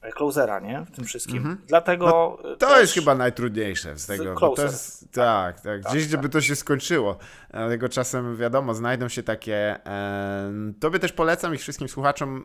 [0.00, 0.84] e, closera, nie?
[0.92, 1.56] W tym wszystkim.
[1.66, 2.42] Dlatego e, Mhm.
[2.50, 4.34] No, To też, jest chyba najtrudniejsze z tego.
[4.40, 6.10] Bo to jest, tak, tak, gdzieś, tak.
[6.10, 7.18] żeby to się skończyło.
[7.50, 9.84] Dlatego czasem, wiadomo, znajdą się takie...
[9.84, 12.36] em, tobie też polecam i wszystkim słuchaczom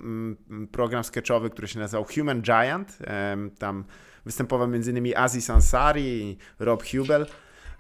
[0.49, 2.97] mm, program sketchowy, który się nazywał Human Giant.
[3.01, 3.85] Em, tam
[4.25, 5.13] występował m.in.
[5.17, 7.25] Aziz Ansari i Rob Hubel.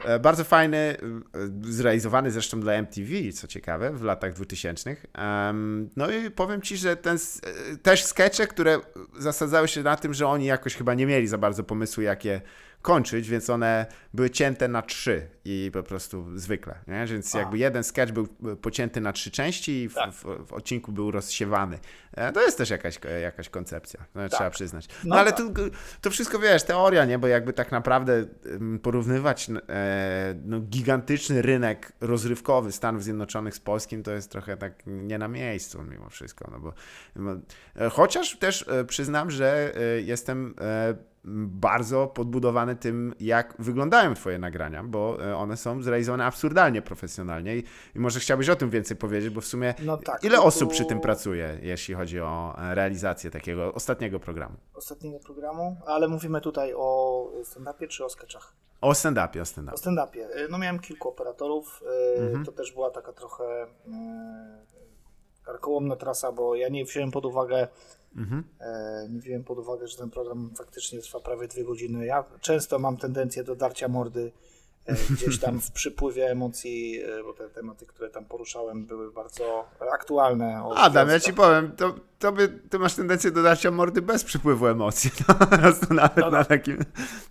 [0.03, 0.97] E, Bardzo fajny, e,
[1.61, 4.95] zrealizowany zresztą dla MTV, co ciekawe, w latach 2000.
[5.13, 7.17] Em, No i powiem ci, że ten,
[7.73, 8.79] e, też skecze, które
[9.17, 12.41] zasadzały się na tym, że oni jakoś chyba nie mieli za bardzo pomysłu, jak je
[12.85, 17.05] kończyć, więc one były cięte na trzy i po prostu zwykle, nie?
[17.05, 18.27] Więc jakby jeden sketch był
[18.61, 20.11] pocięty na trzy części i w, Tak.
[20.11, 21.79] w, w odcinku był rozsiewany.
[22.13, 24.87] E, To jest też jakaś, jakaś koncepcja, no, trzeba przyznać.
[24.87, 25.37] No, No ale tak.
[25.39, 25.53] tu,
[26.01, 27.19] to wszystko, wiesz, teoria, nie?
[27.19, 28.25] Bo jakby tak naprawdę
[28.81, 35.17] porównywać e, no, gigantyczny rynek rozrywkowy Stanów Zjednoczonych z polskim, to jest trochę tak nie
[35.17, 36.73] na miejscu mimo wszystko, no bo
[37.85, 41.14] e, chociaż też e, przyznam, że e, jestem e,
[41.47, 47.63] bardzo podbudowany tym, jak wyglądają twoje nagrania, bo e, one są zrealizowane absurdalnie profesjonalnie i,
[47.95, 50.71] i może chciałbyś o tym więcej powiedzieć, bo w sumie No tak, ile tu- osób
[50.71, 54.55] przy tym pracuje, jeśli chodzi o e, realizację takiego ostatniego programu?
[54.73, 58.53] ostatniego programu, ale mówimy tutaj o stand-upie czy o sketchach?
[58.81, 59.77] O stand-upie, o O stand-upie.
[59.77, 60.19] stand-upie.
[60.45, 61.83] Y, No miałem kilku operatorów.
[62.19, 62.45] Mhm.
[62.45, 63.65] To też była taka trochę y,
[65.43, 67.67] karkołomna trasa, bo ja nie wziąłem pod uwagę
[68.15, 68.43] Mhm.
[68.59, 72.05] e, nie wziąłem pod uwagę, że ten program faktycznie trwa prawie dwie godziny.
[72.05, 74.31] Ja często mam tendencję do darcia mordy
[75.09, 80.63] gdzieś tam w przypływie emocji, e, bo te tematy, które tam poruszałem, były bardzo aktualne.
[80.75, 84.67] Adam, ja ci powiem, to, to, by, ty masz tendencję do darcia mordy bez przypływu
[84.67, 85.11] emocji.
[85.27, 86.31] To po prostu nawet No, no.
[86.31, 86.77] na takim,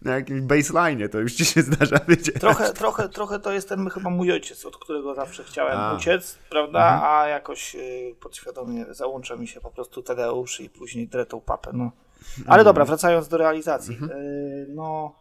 [0.02, 2.34] na jakimś baseline to już ci się zdarza wiedzieć.
[2.40, 5.94] Trochę, trochę, trochę to jest ten chyba mój ojciec, od którego zawsze chciałem A.
[5.94, 7.02] uciec, prawda?
[7.08, 11.70] A jakoś y, podświadomie załącza mi się po prostu Tadeusz i później Dretą Papę.
[11.72, 11.90] No.
[12.46, 13.94] Ale dobra, wracając do realizacji.
[13.94, 15.14] Y, no,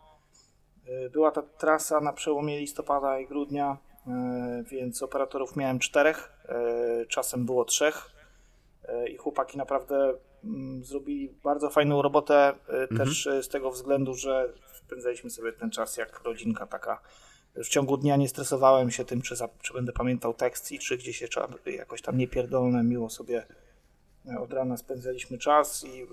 [1.11, 3.77] była ta trasa na przełomie listopada i grudnia,
[4.07, 6.31] y, więc operatorów miałem czterech,
[7.01, 8.09] y, czasem było trzech.
[9.11, 10.13] I chłopaki naprawdę
[10.43, 12.53] mm, zrobili bardzo fajną robotę,
[12.93, 14.53] y, też z tego względu, że
[14.85, 17.01] spędzaliśmy sobie ten czas jak rodzinka taka.
[17.55, 20.97] W ciągu dnia nie stresowałem się tym, czy, za, czy będę pamiętał tekst i czy
[20.97, 21.27] gdzieś się
[21.65, 23.45] jakoś tam niepierdolne, miło sobie
[24.25, 26.07] e, od rana spędzaliśmy czas i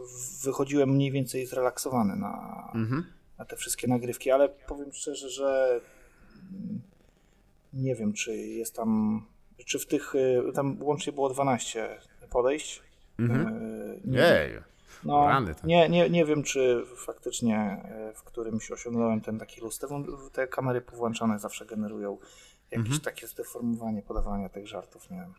[0.44, 3.19] wychodziłem mniej więcej zrelaksowany na, Mhm.
[3.40, 5.80] Na te wszystkie nagrywki, ale powiem szczerze, że
[6.52, 6.80] mm,
[7.72, 9.22] nie wiem, czy jest tam,
[9.66, 11.98] czy w tych, y, tam łącznie było 12
[12.30, 12.82] podejść.
[13.18, 13.48] Mhm.
[13.48, 14.18] Y, nie-
[15.04, 15.26] no,
[15.64, 19.78] nie, nie, nie wiem, czy faktycznie e, w którymś osiągnąłem ten taki luz.
[19.78, 19.86] Te,
[20.32, 22.18] te kamery powłączane zawsze generują
[22.70, 23.00] jakieś Mhm.
[23.00, 25.34] takie zdeformowanie podawania tych żartów, nie wiem.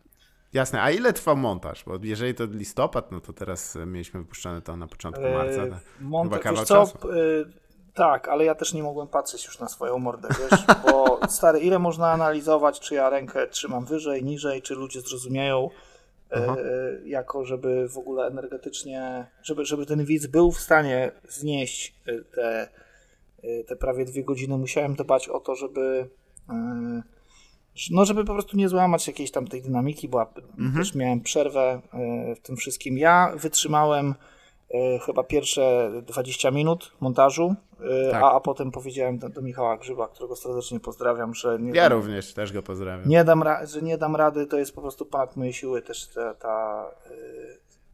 [0.54, 1.84] Jasne, a ile trwał montaż?
[1.84, 5.82] Bo jeżeli to listopad, no to teraz mieliśmy wypuszczone to na początku marca.
[6.00, 6.98] Monte, chyba kawał co, czasu.
[7.94, 11.80] Tak, ale ja też nie mogłem patrzeć już na swoją mordę, wiesz, bo stary, ile
[11.80, 15.70] można analizować, czy ja rękę trzymam wyżej, niżej, czy ludzie zrozumieją,
[16.32, 16.56] e, Aha.
[17.06, 22.68] jako żeby w ogóle energetycznie, żeby, żeby ten widz był w stanie znieść e, te,
[23.44, 24.58] e, te prawie dwie godziny.
[24.58, 26.10] Musiałem dbać o to, żeby
[27.92, 30.74] no, żeby po prostu nie złamać jakiejś tam tej dynamiki, bo Mhm.
[30.76, 31.82] też miałem przerwę
[32.36, 32.98] w tym wszystkim.
[32.98, 34.16] Ja wytrzymałem
[35.06, 37.56] chyba pierwsze 20 minut montażu,
[38.08, 38.24] e, Tak.
[38.24, 41.98] a, a potem powiedziałem do, do Michała Grzyba, którego serdecznie pozdrawiam, że nie, Ja dam,
[42.00, 43.10] również też go pozdrawiam.
[43.10, 46.34] nie dam że nie dam rady, to jest po prostu ponad moje siły też ta,
[46.34, 47.12] ta e,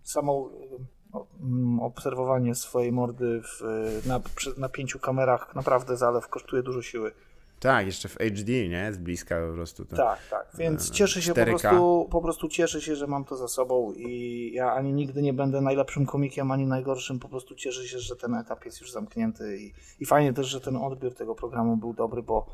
[0.04, 3.62] samą e, o- mm, obserwowanie swojej mordy w,
[4.06, 7.12] e, na, przy, na pięciu kamerach naprawdę zalew kosztuje dużo siły.
[7.60, 8.93] Tak, jeszcze w HD, nie?
[8.93, 9.86] Z bliska po prostu.
[9.86, 9.95] To...
[9.95, 10.47] Tak, tak.
[10.58, 11.45] Więc cieszę się po 4K.
[11.45, 15.34] prostu, po prostu cieszę się, że mam to za sobą i ja ani nigdy nie
[15.34, 17.20] będę najlepszym komikiem, ani najgorszym.
[17.20, 20.62] Po prostu cieszę się, że ten etap jest już zamknięty i, i fajnie też, że
[20.62, 22.45] ten odbiór tego programu był dobry, bo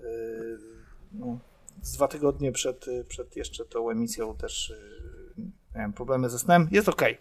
[0.00, 0.06] yy,
[1.12, 1.38] no,
[1.82, 4.72] z dwa tygodnie przed, przed jeszcze tą emisją też
[5.38, 6.68] yy, miałem problemy ze snem.
[6.70, 7.18] Jest okej.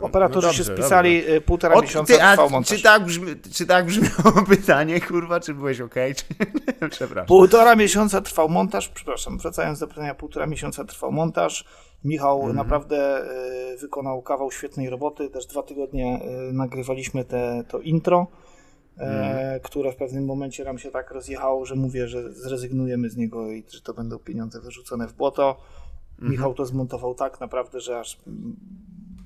[0.00, 2.76] Operatorzy No się dobrze, spisali, y, półtora O, miesiąca ty, trwał a, montaż.
[2.76, 6.14] czy, tak brzmi, czy tak brzmiało pytanie, kurwa, czy byłeś okej?
[6.14, 6.24] Czy...
[6.90, 7.26] Przepraszam.
[7.26, 11.64] Półtora miesiąca trwał montaż, przepraszam, wracając do pytania, półtora miesiąca trwał montaż.
[12.04, 12.56] Michał Mhm.
[12.56, 13.24] naprawdę
[13.74, 15.30] y, wykonał kawał świetnej roboty.
[15.30, 16.20] Też dwa tygodnie
[16.50, 18.26] y, nagrywaliśmy te, to intro,
[18.98, 19.36] Mhm.
[19.56, 23.50] e, które w pewnym momencie nam się tak rozjechało, że mówię, że zrezygnujemy z niego
[23.52, 25.56] i że to będą pieniądze wyrzucone w błoto.
[26.12, 26.30] Mhm.
[26.32, 28.18] Michał to zmontował tak naprawdę, że aż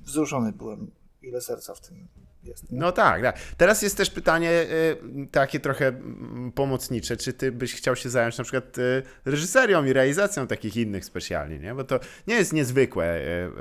[0.09, 0.91] wzruszony byłem,
[1.21, 2.07] ile serca w tym
[2.43, 2.71] jest.
[2.71, 2.79] Nie?
[2.79, 3.37] No tak, tak.
[3.57, 7.17] Teraz jest też pytanie y, takie trochę mm, pomocnicze.
[7.17, 11.59] Czy ty byś chciał się zająć na przykład y, reżyserią i realizacją takich innych specjalnie,
[11.59, 11.75] nie?
[11.75, 13.19] Bo to nie jest niezwykłe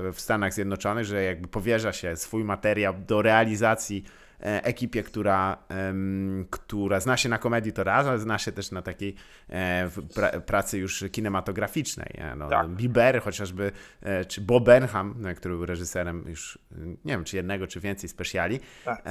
[0.09, 4.05] y, w Stanach Zjednoczonych, że jakby powierza się swój materiał do realizacji
[4.41, 5.59] ekipie, która,
[6.51, 9.15] która zna się na komedii to raz, ale zna się też na takiej
[9.49, 12.15] e, pra, pracy już kinematograficznej.
[12.37, 12.69] No, Tak.
[12.69, 13.73] Bieber chociażby,
[14.03, 16.59] e, czy Bob Burnham, no, który był reżyserem już,
[17.05, 19.03] nie wiem, czy jednego, czy więcej specjali, Tak.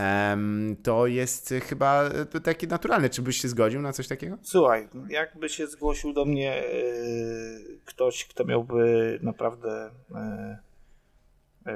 [0.84, 3.10] to jest chyba y, takie naturalne.
[3.10, 4.38] Czy byś się zgodził na coś takiego?
[4.42, 6.64] Słuchaj, jakby się zgłosił do mnie
[7.86, 9.92] ktoś, kto miałby naprawdę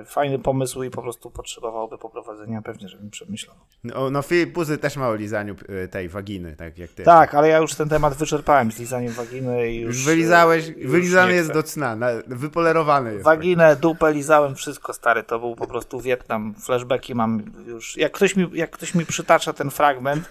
[0.05, 3.55] fajny pomysł i po prostu potrzebowałby poprowadzenia, pewnie, żebym przemyślał.
[3.83, 7.03] No, no Filip Puzy też ma o lizaniu y, tej waginy, tak jak ty.
[7.03, 9.95] Tak, ale ja już ten temat wyczerpałem z lizaniem waginy i już...
[9.95, 13.25] Już wylizałeś, już wylizany jest do cna, na, wypolerowany jest.
[13.25, 16.53] Waginę, dupę lizałem, wszystko stary, to był po prostu Wietnam.
[16.53, 17.97] Flashbacki mam już.
[17.97, 20.29] Jak ktoś mi, jak ktoś mi przytacza ten fragment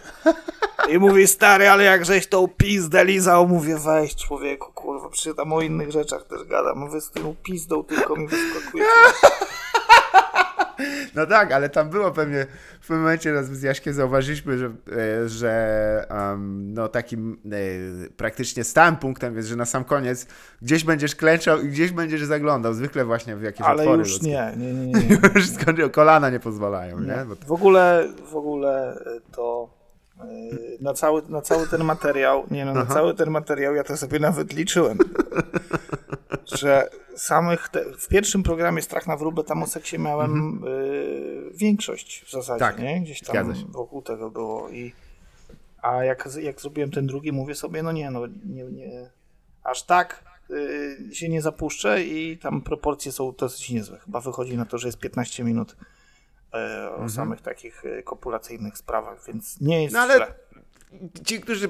[0.88, 5.52] i mówi, stary, ale jak żeś tą pizdę lizał, mówię, weź człowieku, kurwa, przecież tam
[5.52, 6.78] o innych rzeczach też gadam.
[6.78, 8.84] Mówię, z tą pizdą tylko mi wyskakuje.
[11.14, 12.46] No tak, ale tam było pewnie
[12.80, 18.64] w pewnym momencie raz z Jaśkiem zauważyliśmy, że, e, że em, no takim e, praktycznie
[18.64, 20.26] stałym punktem jest, że na sam koniec
[20.62, 24.52] gdzieś będziesz klęczał i gdzieś będziesz zaglądał, zwykle właśnie w jakieś Ale otwory już nie,
[24.56, 25.18] nie, nie, nie.
[25.34, 27.14] Już kolana nie pozwalają, nie?
[27.14, 28.98] To, W ogóle, w ogóle
[29.32, 29.79] to
[30.80, 34.18] na cały, na cały ten materiał, nie no, na cały ten materiał ja to sobie
[34.18, 34.98] nawet liczyłem,
[36.44, 42.24] że samych, te, w pierwszym programie Strach na wróbę tam o seksie miałem y, większość
[42.26, 43.00] w zasadzie, Tak, nie?
[43.00, 44.92] Gdzieś tam wokół tego było i
[45.82, 49.10] A jak, jak zrobiłem ten drugi, mówię sobie, no nie, no nie, nie
[49.64, 53.98] aż tak y, się nie zapuszczę i tam proporcje są dosyć niezłe.
[53.98, 55.76] Chyba wychodzi na to, że jest 15 minut
[56.54, 60.34] y, o samych takich y, kopulacyjnych sprawach, więc nie jest No ale- źle.
[61.24, 61.68] Ci, którzy,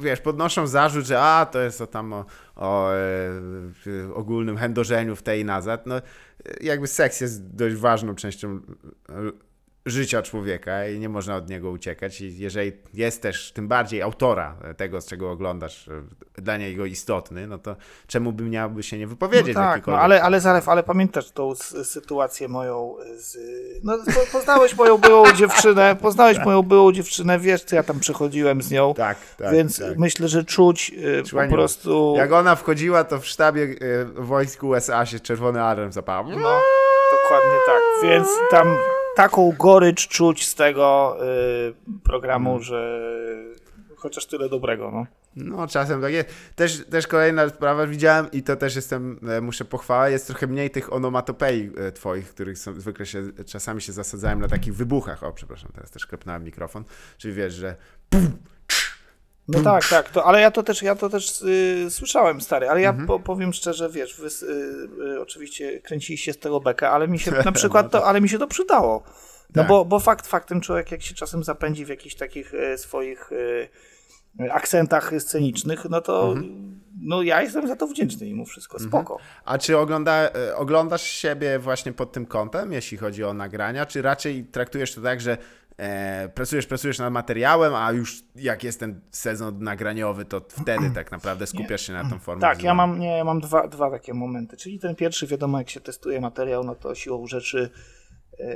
[0.00, 2.24] wiesz, podnoszą zarzut, że a, to jest o tam o,
[2.56, 5.94] o e, ogólnym chędożeniu w tej i nazad, no
[6.60, 8.60] jakby seks jest dość ważną częścią
[9.08, 9.12] e,
[9.86, 12.20] życia człowieka i nie można od niego uciekać.
[12.20, 16.02] I jeżeli jest też tym bardziej autora tego, z czego oglądasz, e,
[16.42, 17.76] dla niego istotny, no to
[18.06, 21.54] czemu by miałby się nie wypowiedzieć No tak, no, ale, ale Zalew, ale pamiętasz tą
[21.84, 23.38] sytuację moją z...
[23.84, 28.62] No, po, poznałeś moją byłą dziewczynę, poznałeś moją byłą dziewczynę, wiesz, co ja tam przechodziłem
[28.62, 29.98] z nią, Tak, tak, więc tak.
[29.98, 30.92] myślę, że czuć
[31.26, 32.14] Czuła po prostu...
[32.16, 36.24] Jak ona wchodziła, to w sztabie e, wojsk USA się czerwony alarm zapał.
[36.24, 36.60] No,
[37.12, 38.76] dokładnie tak, więc tam
[39.16, 41.16] taką gorycz czuć z tego
[41.68, 42.62] y, programu, Mm.
[42.62, 43.00] że
[43.96, 45.06] chociaż tyle dobrego, no.
[45.36, 46.28] No, czasem tak jest.
[46.56, 50.70] Też, też kolejna sprawa widziałem i to też jestem, e, muszę pochwalać, jest trochę mniej
[50.70, 55.24] tych onomatopei e, twoich, których są, zwykle się, czasami się zasadzałem na takich wybuchach.
[55.24, 56.84] O, przepraszam, teraz też klepnąłem mikrofon.
[57.18, 57.76] Czyli wiesz, że
[59.52, 62.80] No tak, tak, to, ale ja to też, ja to też y, słyszałem, stary, ale
[62.80, 63.00] Mhm.
[63.00, 64.52] ja po, powiem szczerze, wiesz, wy, y,
[65.14, 68.38] y, oczywiście kręciliście z tego bekę, ale mi się na przykład to, ale mi się
[68.38, 69.02] to przydało.
[69.06, 69.12] No
[69.54, 69.68] No Tak.
[69.68, 73.68] bo, bo fakt faktem człowiek, jak się czasem zapędzi w jakichś takich y, swoich y,
[74.52, 76.80] akcentach scenicznych, no to Mhm.
[77.02, 79.18] no ja jestem za to wdzięczny mimo wszystko, spoko.
[79.44, 84.44] A czy ogląda, oglądasz siebie właśnie pod tym kątem, jeśli chodzi o nagrania, czy raczej
[84.44, 85.38] traktujesz to tak, że
[85.80, 91.10] e, pracujesz, pracujesz nad materiałem, a już jak jest ten sezon nagraniowy, to wtedy tak
[91.10, 94.56] naprawdę skupiasz się na tą formę Tak, ja mam, nie, mam dwa, dwa takie momenty.
[94.56, 97.70] Czyli ten pierwszy, wiadomo, jak się testuje materiał, no to siłą rzeczy
[98.38, 98.46] e,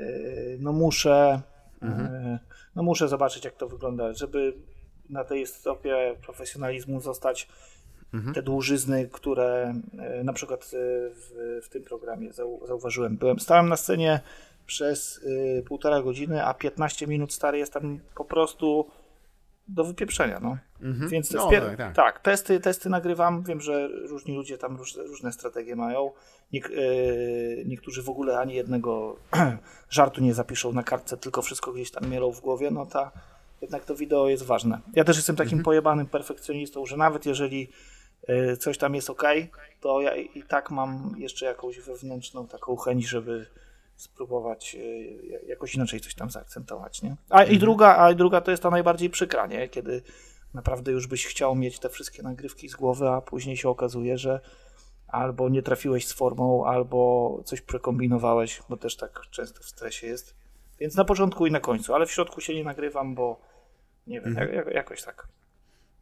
[0.59, 1.43] no muszę
[1.83, 2.39] e,
[2.77, 4.55] no muszę zobaczyć, jak to wygląda, żeby
[5.11, 7.49] na tej stopie profesjonalizmu zostać
[8.35, 9.75] te dłużyzny, które
[10.25, 10.71] na przykład
[11.15, 13.17] w, w tym programie zau, zauważyłem.
[13.17, 14.21] Byłem, stałem na scenie
[14.67, 15.21] przez
[15.59, 18.87] e, półtora godziny, a 15 minut stary jest tam po prostu
[19.69, 20.59] do wypieprzenia, no.
[21.09, 21.95] Więc No, tak, tak.
[21.97, 23.43] tak, testy, testy nagrywam.
[23.43, 26.11] Wiem, że różni ludzie tam różne, różne strategie mają.
[26.53, 29.17] Niek- e, niektórzy w ogóle ani jednego
[29.91, 32.71] żartu nie zapiszą na kartce, tylko wszystko gdzieś tam mielą w głowie.
[32.71, 33.11] No ta
[33.61, 34.81] jednak to wideo jest ważne.
[34.95, 37.71] Ja też jestem takim pojebanym perfekcjonistą, że nawet jeżeli
[38.29, 39.23] e, coś tam jest ok,
[39.81, 43.47] to ja i tak mam jeszcze jakąś wewnętrzną taką chęć, żeby
[43.97, 47.17] spróbować e, jakoś inaczej coś tam zaakcentować, nie?
[47.31, 49.69] A i druga, a i druga to jest ta najbardziej przykra, nie?
[49.69, 50.03] Kiedy
[50.55, 54.41] naprawdę już byś chciał mieć te wszystkie nagrywki z głowy, a później się okazuje, że
[55.09, 60.35] albo nie trafiłeś z formą, albo coś prekombinowałeś, bo też tak często w stresie jest.
[60.79, 63.41] Więc na początku i na końcu, ale w środku się nie nagrywam, bo
[64.07, 65.29] nie wiem, jak, jakoś tak.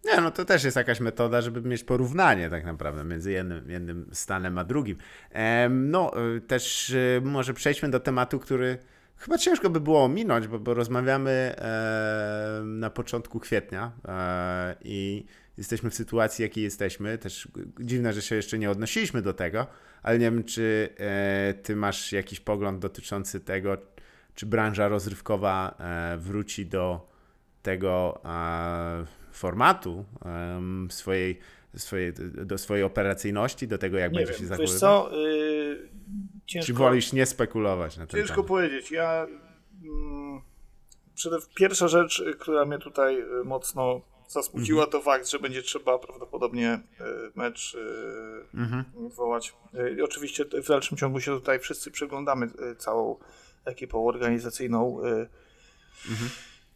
[0.04, 4.10] Nie, no to też jest jakaś metoda, żeby mieć porównanie tak naprawdę między jednym, jednym
[4.12, 4.96] stanem a drugim.
[5.70, 8.78] No, y, też y, może przejdźmy do tematu, który
[9.16, 11.54] chyba ciężko by było ominąć, bo, bo rozmawiamy
[12.64, 15.26] na początku kwietnia e, i
[15.58, 17.18] jesteśmy w sytuacji, jakiej jesteśmy.
[17.18, 17.48] Też
[17.80, 19.66] dziwne, że się jeszcze nie odnosiliśmy do tego,
[20.02, 23.76] ale nie wiem, czy e, ty masz jakiś pogląd dotyczący tego,
[24.34, 27.12] czy branża rozrywkowa e, wróci do
[27.62, 28.22] tego
[29.32, 30.04] formatu
[30.90, 31.38] swojej,
[31.76, 34.72] swojej, do swojej operacyjności, do tego, jak Nie będzie się wiem, zachowywać?
[34.72, 35.88] wiesz co, yy,
[36.46, 36.66] ciężko...
[36.66, 38.48] Czy wolisz nie spekulować na ten Ciężko temat?
[38.48, 38.90] powiedzieć.
[38.90, 39.26] Ja.
[39.84, 40.40] Mm,
[41.14, 45.98] przede, pierwsza rzecz, y, która mnie tutaj y, mocno zasmuciła, to fakt, że będzie trzeba
[45.98, 47.04] prawdopodobnie y,
[47.34, 49.54] mecz y, wołać.
[50.04, 53.16] Oczywiście w dalszym ciągu się tutaj wszyscy przeglądamy całą
[53.64, 55.00] ekipą organizacyjną.
[55.04, 55.28] y,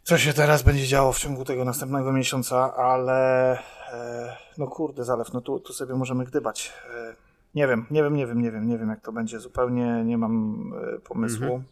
[0.06, 3.52] Co się teraz będzie działo w ciągu tego następnego miesiąca, ale
[3.92, 6.72] e, no kurde, zalew, no tu, tu sobie możemy gdybać.
[6.94, 7.16] E,
[7.54, 9.40] nie wiem, nie wiem, nie wiem, nie wiem, nie wiem jak to będzie.
[9.40, 10.62] Zupełnie nie mam
[10.96, 11.62] e, pomysłu.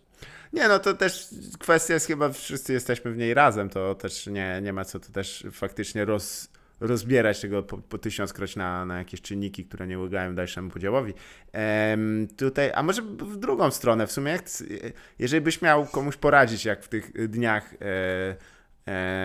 [0.53, 1.28] Nie, no to też
[1.59, 5.12] kwestia jest chyba, wszyscy jesteśmy w niej razem, to też nie, nie ma co tu
[5.12, 6.49] też faktycznie roz,
[6.80, 11.14] rozbierać tego po, po tysiąckroć na, na jakieś czynniki, które nie ulegają dalszemu podziałowi.
[11.52, 14.44] Em, tutaj, a może w drugą stronę, w sumie, jak,
[15.18, 18.36] jeżeli byś miał komuś poradzić, jak w tych dniach e,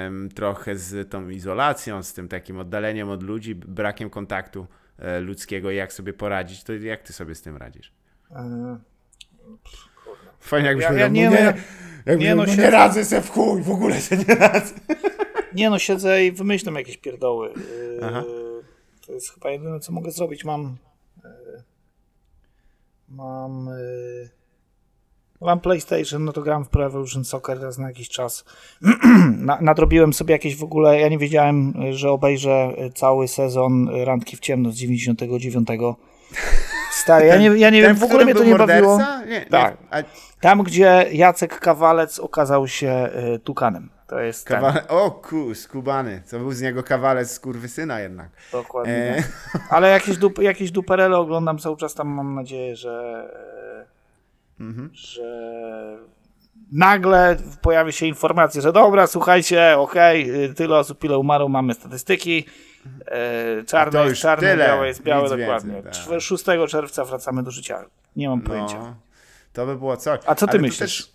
[0.06, 4.68] em, trochę z tą izolacją, z tym takim oddaleniem od ludzi, brakiem kontaktu
[5.00, 7.94] e, ludzkiego, jak sobie poradzić, to jak ty sobie z tym radzisz?
[8.32, 8.80] E.
[10.40, 11.54] Fajnie jakbyś Ja- ja powiedział, nie, no no, nie,
[12.06, 14.74] jakby nie, no no, się- nie radzę se w chuj, w ogóle se nie radzę.
[15.56, 17.50] Nie no, siedzę i wymyślam jakieś pierdoły.
[18.02, 18.24] E, Aha.
[19.08, 20.46] to jest chyba jedyne, co mogę zrobić.
[20.46, 20.78] Mam.
[21.26, 21.30] E,
[23.10, 23.68] mam.
[23.70, 24.40] E,
[25.42, 28.46] Mam PlayStation, no to gram w Pro Evolution Soccer raz na jakiś czas.
[29.38, 34.40] na, nadrobiłem sobie jakieś w ogóle, ja nie wiedziałem, że obejrzę cały sezon Randki w
[34.40, 35.68] ciemno z 99.
[36.92, 38.98] Stary, ja nie, ja nie Ten, wiem, w ogóle mnie to nie był bawiło.
[38.98, 39.26] morderca?
[39.26, 39.78] Nie, Tak.
[39.82, 40.04] Nie, a
[40.42, 43.90] Tam, gdzie Jacek Kawalec okazał się y, tukanem.
[44.10, 44.88] To jest ten, kawale...
[44.88, 46.22] O ku, skubany.
[46.26, 48.30] Co był z niego kawalec skurwysyna jednak.
[48.52, 48.94] dokładnie.
[48.94, 49.24] E.
[49.76, 53.26] Ale jakieś, dup, jakieś duperele oglądam cały czas tam, mam nadzieję, że,
[54.60, 54.90] Mhm.
[54.94, 55.24] że
[56.72, 62.46] nagle pojawi się informacja, że dobra, słuchajcie, okej, y, tyle osób, ile umarło, mamy statystyki,
[63.08, 65.74] e, czarne jest czarne, tyle, białe jest białe, nic dokładnie.
[65.74, 66.20] więcej, tak.
[66.20, 67.86] Czw- 6 czerwca wracamy do życia.
[68.16, 68.80] Nie mam pojęcia.
[68.80, 68.96] No,
[69.54, 70.20] to by było coś.
[70.26, 71.12] A co ty Ale myślisz?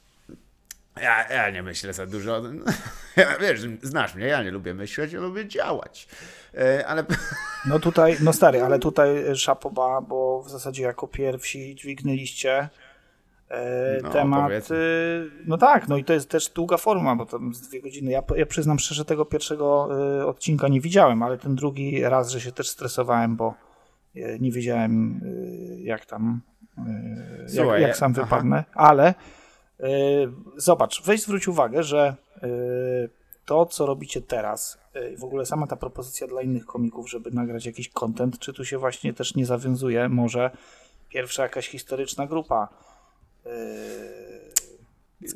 [1.02, 2.42] Ja, ja nie myślę za dużo.
[3.40, 6.08] Wiesz, znasz mnie, ja nie lubię myśleć, ja lubię działać.
[6.54, 7.04] E, ale
[7.68, 12.68] No tutaj, no stary, ale tutaj szapoba, bo w zasadzie jako pierwsi dźwignęliście
[13.50, 14.44] e, No, temat.
[14.44, 14.76] powiedzmy.
[14.76, 18.10] y, No tak, no i to jest też długa forma, bo tam z dwie godziny.
[18.10, 19.88] Ja, ja przyznam szczerze, tego pierwszego
[20.26, 23.54] odcinka nie widziałem, ale ten drugi raz, że się też stresowałem, bo
[24.40, 25.20] nie wiedziałem
[25.78, 26.40] jak tam,
[26.76, 28.24] jak, Słuchaj, jak sam aha.
[28.24, 29.14] wypadnę, ale
[30.56, 32.46] zobacz, weź zwróć uwagę, że y,
[33.44, 37.66] to, co robicie teraz, y, w ogóle sama ta propozycja dla innych komików, żeby nagrać
[37.66, 40.50] jakiś content, czy tu się właśnie też nie zawiązuje może
[41.08, 42.68] pierwsza jakaś historyczna grupa.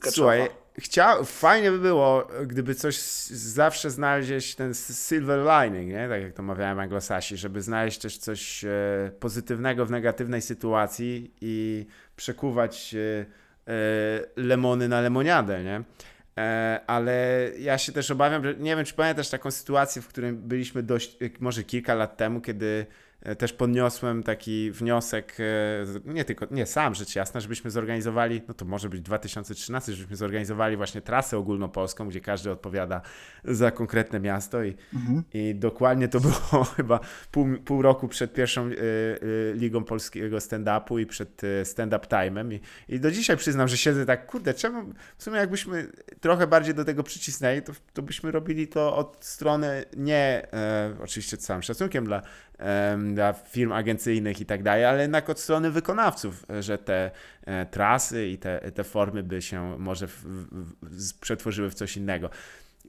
[0.01, 1.25] Słuchaj, chcia...
[1.25, 2.97] fajnie by było, gdyby coś
[3.31, 6.09] zawsze znaleźć ten silver lining, nie?
[6.09, 8.69] tak jak to mawiałem anglosasi, żeby znaleźć też coś e,
[9.21, 11.87] pozytywnego w negatywnej sytuacji i
[12.17, 13.27] przekuwać e, e,
[14.37, 15.83] lemony na lemoniadę, nie?
[16.39, 20.33] E, ale ja się też obawiam, że nie wiem, czy pamiętasz taką sytuację, w której
[20.33, 22.87] byliśmy dość, e, może kilka lat temu, kiedy e,
[23.39, 28.65] też podniosłem taki wniosek, e, nie tylko, nie sam rzecz jasna, żebyśmy zorganizowali, no to
[28.65, 33.01] może być 2013, żebyśmy zorganizowali właśnie trasę ogólnopolską, gdzie każdy odpowiada
[33.45, 34.77] za konkretne miasto i,
[35.35, 37.01] i dokładnie to było chyba
[37.31, 38.75] pół, pół roku przed pierwszą e, e,
[39.55, 42.61] ligą polskiego stand-upu i przed e, stand-up time'em i,
[42.95, 45.87] i do dzisiaj przyznam, że siedzę tak, kurde, czemu w sumie jakbyśmy
[46.21, 51.37] trochę bardziej do tego przycisnęli, to, to byśmy robili to od strony nie, e, oczywiście
[51.37, 52.23] z całym szacunkiem dla,
[53.13, 57.11] dla firm agencyjnych i tak dalej, ale jednak od strony wykonawców, że te
[57.47, 60.25] e, trasy i te, te formy by się może w,
[60.83, 62.31] w, przetworzyły w coś innego.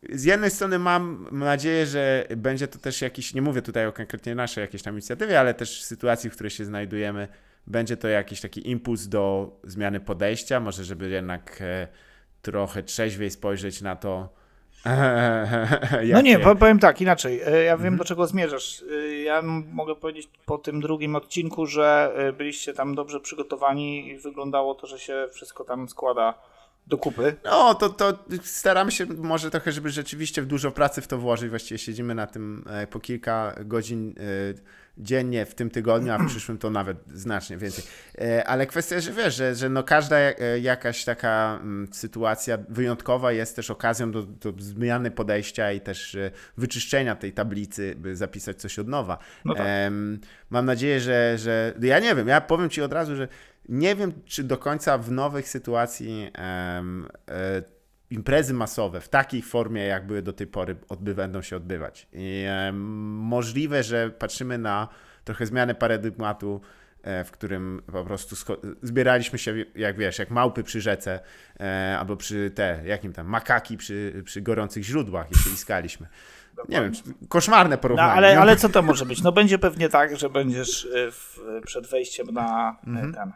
[0.10, 4.36] Z jednej strony mam nadzieję, że będzie to też jakiś, nie mówię tutaj o konkretnie
[4.36, 7.28] naszej jakiejś tam inicjatywie, ale też sytuacji, w której się znajdujemy,
[7.68, 11.88] będzie to jakiś taki impuls do zmiany podejścia, może żeby jednak e,
[12.42, 14.39] trochę trzeźwiej spojrzeć na to.
[16.14, 17.42] No nie, powiem tak, inaczej.
[17.46, 17.98] E, Ja wiem, Mhm.
[17.98, 18.84] do czego zmierzasz.
[18.92, 24.18] E, Ja mogę powiedzieć po tym drugim odcinku, że e, byliście tam dobrze przygotowani i
[24.18, 26.34] wyglądało to, że się wszystko tam składa
[26.88, 27.36] do kupy.
[27.44, 28.14] No, to, to
[28.44, 31.50] staramy się może trochę, żeby rzeczywiście dużo pracy w to włożyć.
[31.50, 34.16] Właściwie siedzimy na tym po kilka godzin
[35.00, 37.84] dziennie w tym tygodniu, a w przyszłym to nawet znacznie więcej.
[38.22, 43.32] E, Ale kwestia, że wiesz, że, że no każda e, jakaś taka mm, sytuacja wyjątkowa
[43.32, 48.58] jest też okazją do, do zmiany podejścia i też e, wyczyszczenia tej tablicy, by zapisać
[48.58, 49.18] coś od nowa.
[49.46, 49.68] No tak.
[50.50, 51.74] Mam nadzieję, że, że.
[51.82, 53.28] Ja nie wiem, ja powiem Ci od razu, że
[53.70, 56.84] nie wiem, czy do końca w nowych sytuacji e,
[58.10, 62.08] imprezy masowe w takiej formie, jak były do tej pory, będą się odbywać.
[62.14, 62.78] I em,
[63.16, 64.88] możliwe, że patrzymy na
[65.24, 66.62] trochę zmianę paradygmatu,
[67.04, 68.36] e, w którym po prostu
[68.82, 71.20] zbieraliśmy się, jak wiesz, jak małpy przy rzece,
[71.60, 76.08] e, albo przy te, jakim tam, makaki przy, przy gorących źródłach i się iskaliśmy.
[76.70, 76.92] Nie wiem,
[77.30, 78.12] koszmarne No, porównanie.
[78.14, 78.40] ale, nie?
[78.40, 79.22] ale co to może być?
[79.22, 83.14] No będzie pewnie tak, że będziesz e, w, przed wejściem na e, Mhm.
[83.14, 83.32] ten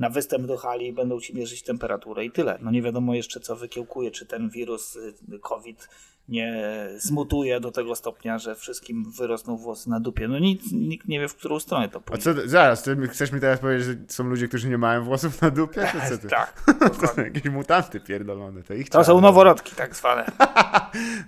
[0.00, 2.58] na występ do hali i będą ci mierzyć temperaturę i tyle.
[2.62, 5.88] No nie wiadomo jeszcze, co wykiełkuje, czy ten wirus y, COVID
[6.28, 6.64] nie
[6.96, 10.28] zmutuje do tego stopnia, że wszystkim wyrosną włosy na dupie.
[10.28, 12.22] No nic, nikt nie wie, w którą stronę to A pójdzie.
[12.22, 15.50] co, zaraz, ty chcesz mi teraz powiedzieć, że są ludzie, którzy nie mają włosów na
[15.50, 15.80] dupie?
[15.92, 16.28] To co ty?
[16.28, 16.62] Tak.
[17.00, 20.24] To są jakieś mutanty pierdolone, to ich To są noworodki tak zwane.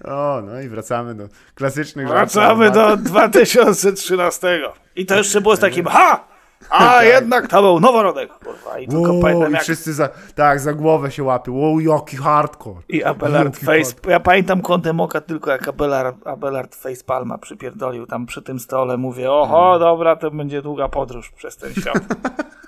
[0.04, 4.60] O, no i wracamy do klasycznych Wracamy do 2013.
[4.96, 6.31] I to jeszcze było z takim ha!
[6.72, 7.06] A Tak.
[7.06, 8.78] jednak to był noworodek, kurwa.
[8.78, 11.58] I tylko Wow, pamiętam i jak wszyscy za, tak, za głowę się łapią.
[11.58, 12.80] Wow, jaki hardcore.
[12.88, 13.94] I Abelard Jaki Face.
[14.10, 18.96] Ja pamiętam kątem oka tylko jak Abelard, Abelard Face Palma przypierdolił tam przy tym stole.
[18.96, 22.02] Mówię, oho, dobra, to będzie długa podróż przez ten świat.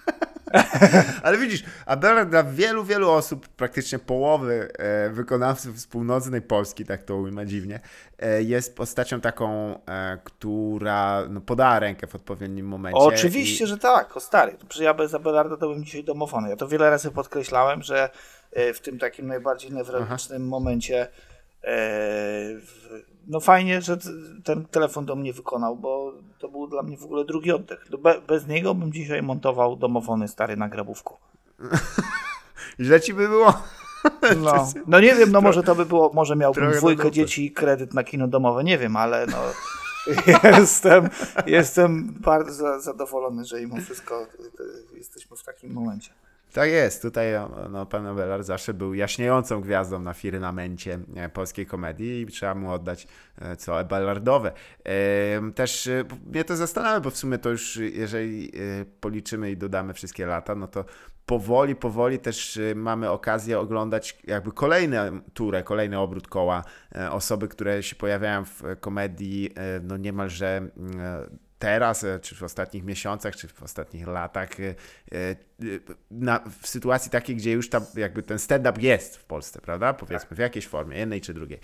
[1.23, 7.03] Ale widzisz, Abelard dla wielu, wielu osób, praktycznie połowy e, wykonawców z północnej Polski, tak
[7.03, 7.81] to ujmę dziwnie,
[8.19, 12.99] e, jest postacią taką, e, która no, podała rękę w odpowiednim momencie.
[13.01, 14.57] Oczywiście, i, że tak, o stary.
[14.69, 16.49] Przecież ja bez Abelarda to bym dzisiaj domofony.
[16.49, 18.11] Ja to wiele razy podkreślałem, że
[18.75, 21.09] w tym takim najbardziej newralgicznym momencie
[21.63, 23.99] w- no fajnie, że
[24.45, 27.87] ten telefon do mnie wykonał, bo to był dla mnie w ogóle drugi oddech.
[27.91, 31.17] No Be, bez niego bym dzisiaj montował domofony stary na grabówku.
[32.81, 33.55] Źle ci by było.
[34.37, 37.95] No, no nie wiem, no może to by było, może miałbym dwójkę dzieci i kredyt
[37.95, 39.39] na kino domowe, nie wiem, ale no
[40.59, 41.09] jestem,
[41.47, 44.27] jestem bardzo zadowolony, że mimo wszystko y,
[44.95, 46.11] y, jesteśmy w takim momencie.
[46.55, 47.27] Tak jest, tutaj
[47.71, 52.73] no, pan Abelard zawsze był jaśniejącą gwiazdą na firmamencie e, polskiej komedii i trzeba mu
[52.73, 53.07] oddać
[53.39, 54.53] e, co Abelardowe.
[54.85, 58.53] E, Też e, mnie to zastanawia, bo w sumie to już e, jeżeli
[59.01, 60.85] policzymy i dodamy wszystkie lata, no to
[61.27, 66.65] powoli, powoli też mamy okazję oglądać jakby kolejne turę, kolejny obrót koła
[67.11, 69.51] osoby, które się pojawiają w komedii
[69.83, 74.75] no niemalże mm, teraz, e, czy w ostatnich miesiącach, czy w ostatnich latach, e,
[75.13, 75.37] e,
[76.11, 79.95] na, w sytuacji takiej, gdzie już tam jakby ten stand-up jest w Polsce, prawda?
[79.95, 81.61] Powiedzmy w jakiejś formie, jednej czy drugiej.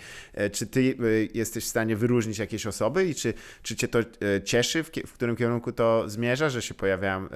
[0.51, 0.97] Czy ty
[1.33, 3.33] jesteś w stanie wyróżnić jakieś osoby i czy,
[3.63, 3.99] czy cię to
[4.45, 7.27] cieszy, w, w którym kierunku to zmierza, że się pojawiają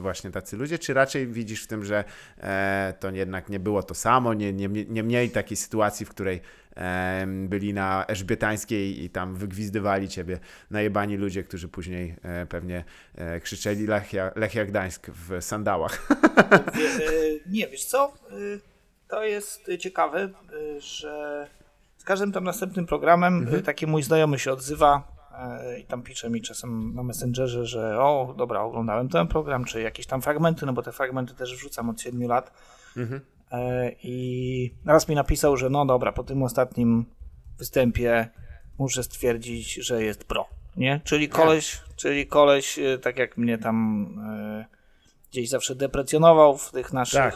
[0.00, 2.04] właśnie tacy ludzie, czy raczej widzisz w tym, że
[3.00, 6.40] to jednak nie było to samo, nie, nie, nie mieli takiej sytuacji, w której
[7.26, 10.38] byli na Elżbietańskiej i tam wygwizdywali ciebie
[10.70, 16.08] najebani ludzie, którzy później e, pewnie e, krzyczeli Lechia, Lechia Gdańsk w sandałach.
[17.00, 18.12] Y, Nie, wiesz co?
[19.08, 20.28] To jest ciekawe,
[20.78, 21.46] że
[21.96, 25.18] z każdym tam następnym programem y, taki mój znajomy się odzywa
[25.80, 30.06] i tam pisze mi czasem na Messengerze, że o, dobra, oglądałem ten program, czy jakieś
[30.06, 32.52] tam fragmenty, no bo te fragmenty też wrzucam od 7 lat.
[32.96, 33.20] E,
[34.02, 37.04] I raz mi napisał, że no dobra, po tym ostatnim
[37.58, 38.28] występie
[38.78, 40.46] muszę stwierdzić, że jest pro.
[40.76, 41.00] Nie?
[41.04, 44.78] Czyli koleś, czyli koleś, e, tak jak mnie tam e,
[45.30, 47.34] gdzieś zawsze deprecjonował w tych naszych Tak.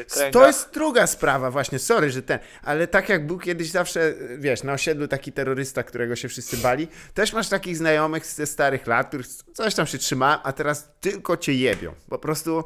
[0.00, 0.32] e, kręgach.
[0.32, 4.62] To jest druga sprawa, właśnie, sorry, że ten, ale tak jak był kiedyś zawsze, wiesz,
[4.62, 9.08] na osiedlu taki terrorysta, którego się wszyscy bali, też masz takich znajomych ze starych lat,
[9.08, 11.92] których coś tam się trzyma, a teraz tylko cię jebią.
[12.08, 12.64] Po prostu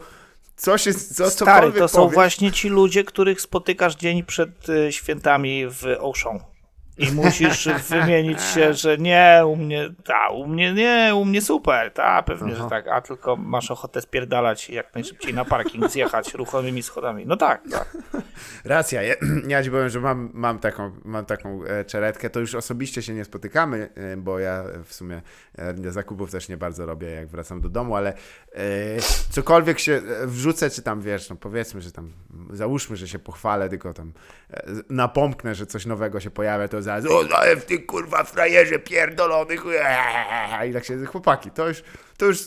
[0.56, 5.66] coś jest, co, Stary, to są właśnie ci ludzie, których spotykasz dzień przed e, świętami
[5.66, 6.51] w Auchan.
[6.98, 11.92] I musisz wymienić się, że nie, u mnie, ta, u mnie nie, u mnie super,
[11.92, 16.82] ta, pewnie, że tak, a tylko masz ochotę spierdalać jak najszybciej na parking zjechać ruchomymi
[16.82, 17.26] schodami.
[17.26, 17.96] No tak, tak.
[18.64, 19.14] Racja, ja,
[19.48, 23.14] ja ci powiem, że mam, mam taką, mam taką e, czeretkę, to już osobiście się
[23.14, 25.22] nie spotykamy, e, bo ja w sumie
[25.58, 28.14] e, zakupów też nie bardzo robię, jak wracam do domu, ale
[28.54, 28.62] e,
[29.30, 32.12] cokolwiek się wrzucę, czy tam, wiesz, no powiedzmy, że tam,
[32.50, 34.12] załóżmy, że się pochwalę, tylko tam
[34.50, 38.78] e, napomknę, że coś nowego się pojawia, to zaraz, o, ale w ty kurwa frajerze
[38.78, 39.74] pierdolony, chuj",
[40.70, 41.82] i tak się, chłopaki, to już,
[42.16, 42.38] to już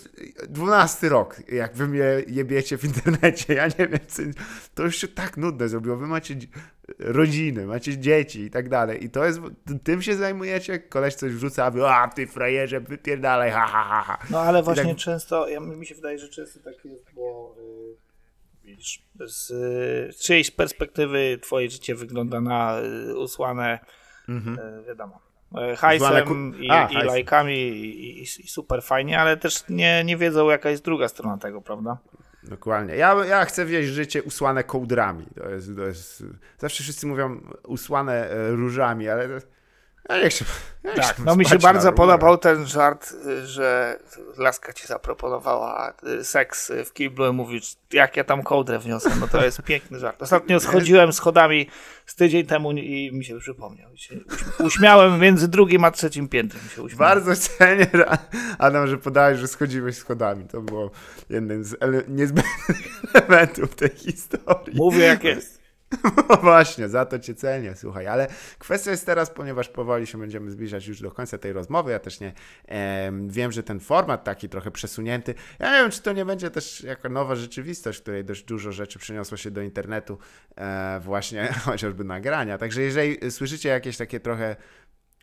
[0.50, 4.24] dwunasty rok, jak wy mnie jebiecie w internecie, ja nie wiem, co,
[4.76, 6.50] to już się tak nudne zrobiło, wy macie dzi-
[7.00, 9.04] rodziny, macie dzieci i tak dalej.
[9.06, 9.40] I to jest,
[9.84, 14.02] tym się zajmujecie, koleś coś wrzuca, a wy, a ty frajerze, wypierdalaj, ha, ha, ha,
[14.02, 14.18] ha.
[14.30, 17.56] No ale I właśnie tak- często, ja, mi się wydaje, że często tak jest, bo
[17.60, 23.80] y, widzisz, z, y, z czyjejś perspektywy twoje życie wygląda na y, usłane,
[24.30, 25.20] y, wiadomo,
[25.74, 26.64] y, hajsem Mhm.
[26.64, 30.70] i, A, i lajkami i, i, i super fajnie, ale też nie, nie wiedzą jaka
[30.70, 31.98] jest druga strona tego, prawda?
[32.44, 32.96] Dokładnie.
[32.96, 35.26] Ja, ja chcę wieść życie usłane kołdrami.
[35.38, 36.24] To jest, to jest,
[36.58, 39.48] zawsze wszyscy mówią usłane e, różami, ale to-
[40.10, 40.45] ja nie chcę.
[40.84, 43.14] Ja nie Tak, chcę no mi się bardzo podobał ten żart,
[43.45, 43.99] że
[44.38, 49.28] laska ci zaproponowała y, seks w kiblu i mówisz, jak ja tam kołdrę wniosę, no
[49.28, 50.22] to jest piękny żart.
[50.22, 51.70] Ostatnio schodziłem schodami
[52.06, 53.91] z tydzień temu i mi się przypomniał.
[54.60, 56.64] Uśmiałem między drugim a trzecim piętrem.
[56.76, 56.95] Się.
[56.97, 57.88] Bardzo cenię,
[58.58, 60.47] Adam, że podałeś, że schodziłeś schodami.
[60.47, 60.91] To było
[61.30, 62.78] jednym z ele- niezbędnych
[63.14, 64.76] elementów tej historii.
[64.76, 65.64] Mówię jak jest.
[66.30, 68.08] No właśnie, za to cię cenię, słuchaj.
[68.08, 68.28] Ale
[68.60, 72.20] kwestia jest teraz, ponieważ powoli się będziemy zbliżać już do końca tej rozmowy, ja też
[72.20, 72.34] nie
[72.66, 76.52] em, wiem, że ten format taki trochę przesunięty, ja nie wiem, czy to nie będzie
[76.52, 80.18] też jako nowa rzeczywistość, w której dość dużo rzeczy przeniosło się do internetu,
[80.56, 82.58] e, właśnie chociażby nagrania.
[82.58, 84.56] Także jeżeli słyszycie jakieś takie trochę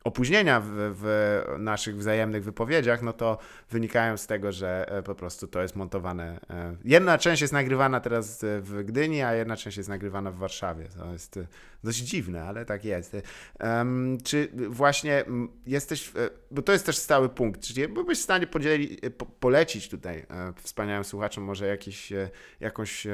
[0.04, 3.38] opóźnienia w, w naszych wzajemnych wypowiedziach, no to
[3.70, 6.40] wynikają z tego, że e, po prostu to jest montowane.
[6.50, 10.36] e, Jedna część jest nagrywana teraz e, w Gdyni, a jedna część jest nagrywana w
[10.36, 10.88] Warszawie.
[10.98, 11.38] To jest
[11.84, 13.16] dość dziwne, ale tak jest.
[13.58, 15.24] Em, Czy właśnie
[15.66, 16.12] jesteś,
[16.50, 20.26] bo to jest też stały punkt, czy byłbyś w stanie podzieli, po, polecić tutaj
[20.62, 22.12] wspaniałym słuchaczom może jakiś,
[22.60, 23.06] jakąś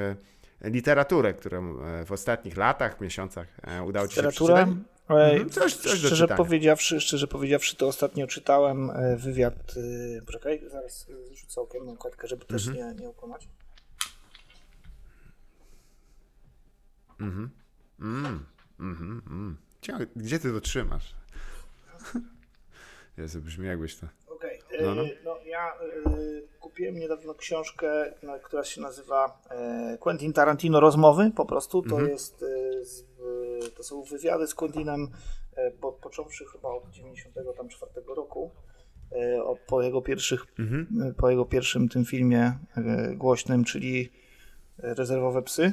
[0.64, 1.76] literaturę, którą
[2.06, 3.46] w ostatnich latach, miesiącach
[3.86, 4.68] udało ci się przeczytać?
[5.10, 9.54] E, Mhm, coś- coś szczerze, powiedziawszy, szczerze powiedziawszy, to ostatnio czytałem e, wywiad.
[10.18, 12.96] e, Poczekaj, zaraz e, rzucę okiem na okładkę, żeby też Mhm.
[12.96, 13.48] nie, nie okłamać.
[17.20, 17.50] Mhm,
[18.80, 19.56] mhm, mm.
[20.16, 21.14] Gdzie ty to trzymasz?
[23.18, 24.06] Jezu, brzmi jakbyś to...
[24.26, 25.02] Okej, No, no.
[25.02, 25.78] e, no ja e,
[26.60, 31.82] kupiłem niedawno książkę, no, która się nazywa e, Quentin Tarantino Rozmowy, po prostu.
[31.82, 32.47] To jest, e, z, e,
[33.78, 35.08] to są wywiady z Quentinem,
[35.56, 38.50] e, po, począwszy chyba od 94 roku,
[39.12, 40.86] e, po jego pierwszych, Mhm.
[41.10, 42.52] e, po jego pierwszym tym filmie
[43.14, 44.10] głośnym, czyli
[44.78, 45.72] Rezerwowe Psy.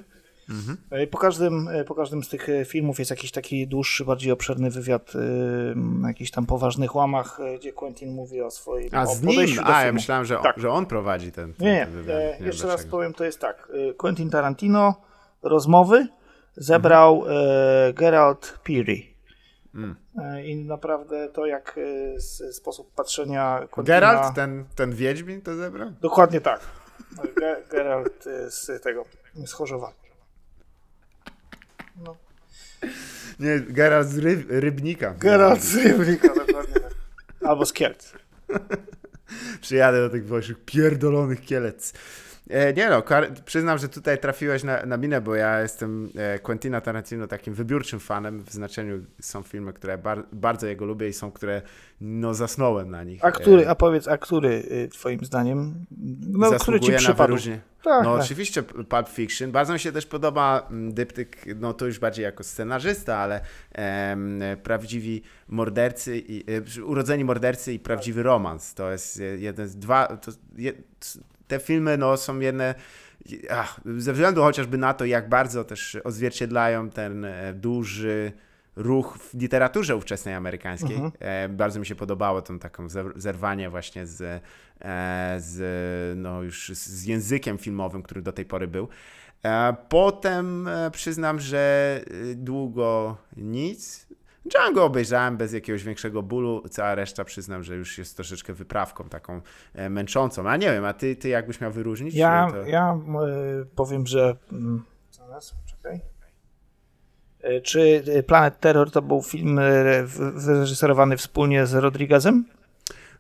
[0.50, 0.78] Mhm.
[1.12, 5.14] Po każdym, po każdym z tych filmów jest jakiś taki dłuższy, bardziej obszerny wywiad
[5.76, 9.40] na jakichś tam poważnych łamach, gdzie Quentin mówi o swoim A o z nim?
[9.64, 10.60] A, ja myślałem, że on, Tak.
[10.60, 11.86] że on prowadzi ten, ten, Nie, nie.
[11.86, 12.18] ten wywiad.
[12.18, 13.72] E, wiem jeszcze raz powiem, to jest tak.
[13.98, 15.02] Quentin Tarantino
[15.44, 16.08] rozmowy
[16.58, 19.02] zebrał e, Gerald Peary.
[19.76, 19.96] Mm.
[20.46, 21.80] I naprawdę to, jak
[22.18, 24.00] e, sposób patrzenia Quentina...
[24.00, 25.92] Geralt, ten, ten Wiedźmin to zebrał?
[26.02, 26.60] Dokładnie tak.
[27.36, 29.06] Ge, Geralt e, z tego,
[29.46, 29.94] z Chorzowa.
[32.04, 32.16] No.
[33.40, 35.14] Nie, Geralt z ryb, Rybnika.
[35.20, 36.94] Geralt z Rybnika, dokładnie tak.
[37.42, 38.14] Albo z Kielc.
[39.62, 41.94] Przyjadę do tych waszych pierdolonych kielec.
[42.50, 43.04] E, nie no,
[43.46, 48.00] przyznam, że tutaj trafiłeś na, na minę, bo ja jestem e, Quentina Tarantino takim wybiórczym
[48.00, 51.62] fanem, w znaczeniu są filmy, które bar- bardzo jego lubię i są, które
[52.02, 53.26] no zasnąłem na nich.
[53.26, 55.86] A który, E, a powiedz, a który y, twoim zdaniem,
[56.30, 57.38] no, który ci przypadł?
[57.84, 58.24] Tak, no tak.
[58.26, 59.52] oczywiście Pulp Fiction.
[59.52, 63.42] Bardzo mi się też podoba mm, dyptyk, no to już bardziej jako scenarzysta, ale
[63.74, 66.44] em, prawdziwi mordercy, i,
[66.84, 68.74] urodzeni mordercy i prawdziwy romans.
[68.74, 70.74] To jest je- jeden z dwa, to, je,
[71.48, 72.76] te filmy no są jedne,
[73.50, 78.32] ach, ze względu chociażby na to, jak bardzo też odzwierciedlają ten e, duży
[78.76, 80.96] ruch w literaturze ówczesnej amerykańskiej.
[80.96, 81.12] Mhm.
[81.20, 84.22] E, bardzo mi się podobało tą taką zer- zerwanie właśnie z,
[84.82, 88.88] e, z, no już z językiem filmowym, który do tej pory był.
[89.90, 92.02] Potem przyznam, że
[92.36, 94.08] długo nic.
[94.46, 99.42] Django obejrzałem bez jakiegoś większego bólu, cała reszta przyznam, że już jest troszeczkę wyprawką taką
[99.74, 100.50] e, męczącą.
[100.50, 102.16] A nie wiem, a ty, ty jakbyś miał wyróżnić?
[102.16, 102.58] Ja, to...
[102.58, 103.00] ja
[103.62, 104.36] y, powiem, że.
[104.52, 106.02] mm, Zaraz, czekaj.
[107.46, 109.60] Y, Czy Planet Terror to był film
[110.36, 112.46] wyreżyserowany wspólnie z Rodriguezem?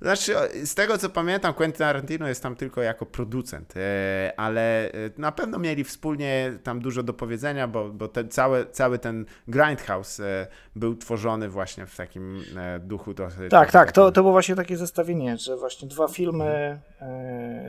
[0.05, 0.35] Znaczy,
[0.65, 5.31] z tego co pamiętam, Quentin Tarantino jest tam tylko jako producent, e, ale e, na
[5.31, 10.47] pewno mieli wspólnie tam dużo do powiedzenia, bo, bo ten, cały, cały ten Grindhouse e,
[10.75, 12.43] był tworzony właśnie w takim
[12.79, 13.51] duchu dosyć.
[13.51, 13.91] Tak, tak.
[13.91, 16.79] To, to było właśnie takie zestawienie, że właśnie dwa filmy.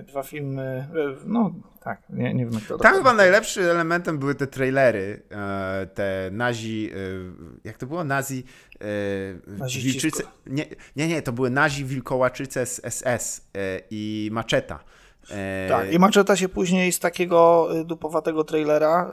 [0.07, 0.89] Dwa filmy.
[1.26, 1.51] No
[1.87, 6.99] tak, nie, nie wiem Tam chyba najlepszym elementem były te trailery, e, te nazi, e,
[7.64, 8.05] jak to było?
[8.05, 8.45] Nazi,
[8.80, 10.01] e, Naziścisko.
[10.01, 10.66] wilczyce, nie,
[10.97, 13.49] nie, nie, to były nazi wilkołaczyce z SS
[13.91, 14.78] i maczeta.
[15.68, 19.12] Tak, i Maczeta się później z takiego dupowatego trailera.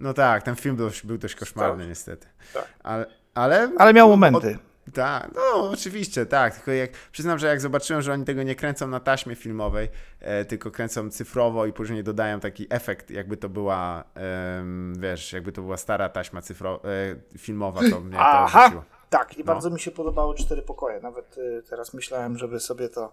[0.00, 1.88] No tak, ten film był, był dość koszmarny Tak.
[1.88, 2.26] niestety.
[2.54, 2.68] Tak.
[2.82, 4.58] Ale, ale, Ale miał momenty.
[4.94, 6.54] Tak, no oczywiście, tak.
[6.54, 9.88] Tylko jak, przyznam, że jak zobaczyłem, że oni tego nie kręcą na taśmie filmowej,
[10.20, 15.52] e, tylko kręcą cyfrowo i później dodają taki efekt, jakby to była, em, wiesz, jakby
[15.52, 18.72] to była stara taśma cyfro, e, filmowa, to mnie to Aha!
[19.10, 19.44] Tak, i No.
[19.44, 21.00] bardzo mi się podobały cztery pokoje.
[21.00, 23.12] Nawet y, teraz myślałem, żeby sobie to.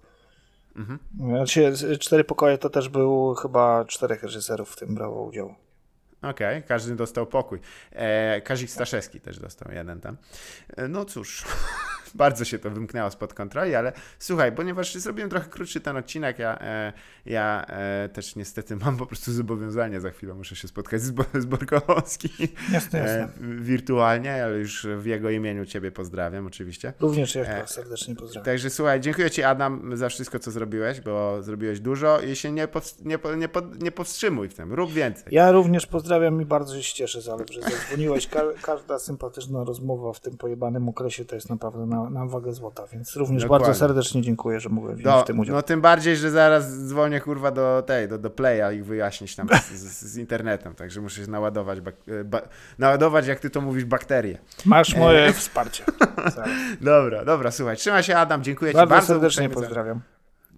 [0.76, 1.00] Mhm.
[1.20, 5.56] Znaczy, cztery pokoje to też był chyba czterech reżyserów w tym brało udział.
[6.30, 7.60] Okej, każdy dostał pokój.
[7.92, 10.18] E, Kazik Staszewski też dostał jeden tam.
[10.78, 11.44] E, no cóż,
[12.16, 16.59] bardzo się to wymknęło spod kontroli, ale słuchaj, ponieważ zrobiłem trochę krótszy ten odcinek, ja,
[16.61, 16.93] e,
[17.26, 21.24] ja e, też niestety mam po prostu zobowiązanie, za chwilę muszę się spotkać z, Bo-
[21.34, 23.24] z Borkowskim Jasne, jasne.
[23.24, 23.30] e,
[23.61, 26.93] wirtualnie, ale już w jego imieniu ciebie pozdrawiam oczywiście.
[26.99, 28.45] Również ja serdecznie pozdrawiam.
[28.45, 32.68] Także słuchaj, dziękuję Ci Adam za wszystko, co zrobiłeś, bo zrobiłeś dużo i się nie,
[33.05, 33.49] nie, nie,
[33.80, 35.24] nie powstrzymuj w tym, rób więcej.
[35.32, 38.28] Ja również pozdrawiam i bardzo się cieszę, Zalew, że zadzwoniłeś.
[38.28, 42.53] Ka- każda sympatyczna rozmowa w tym pojebanym okresie to jest naprawdę na, na, na wagę
[42.53, 43.66] złota, więc również Dokładnie.
[43.68, 45.56] bardzo serdecznie dziękuję, że mogłem wziąć Do, w tym udział.
[45.56, 49.47] no tym bardziej, że zaraz dzwonię kurwa do tej, do, do Playa i wyjaśnić tam
[49.72, 52.41] z, z, z internetem, także muszę się naładować, bak, e, ba,
[52.78, 54.38] naładować, jak ty to mówisz, bakterie.
[54.66, 55.84] Masz moje wsparcie.
[56.82, 59.08] Dobra, dobra, słuchaj, trzymaj się Adam, dziękuję ci Bardzo, bardzo.
[59.08, 60.01] serdecznie uprzejmie za- pozdrawiam.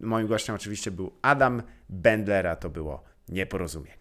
[0.01, 3.97] Moim gościem oczywiście był Adam Bendler, a to było nieporozumienie.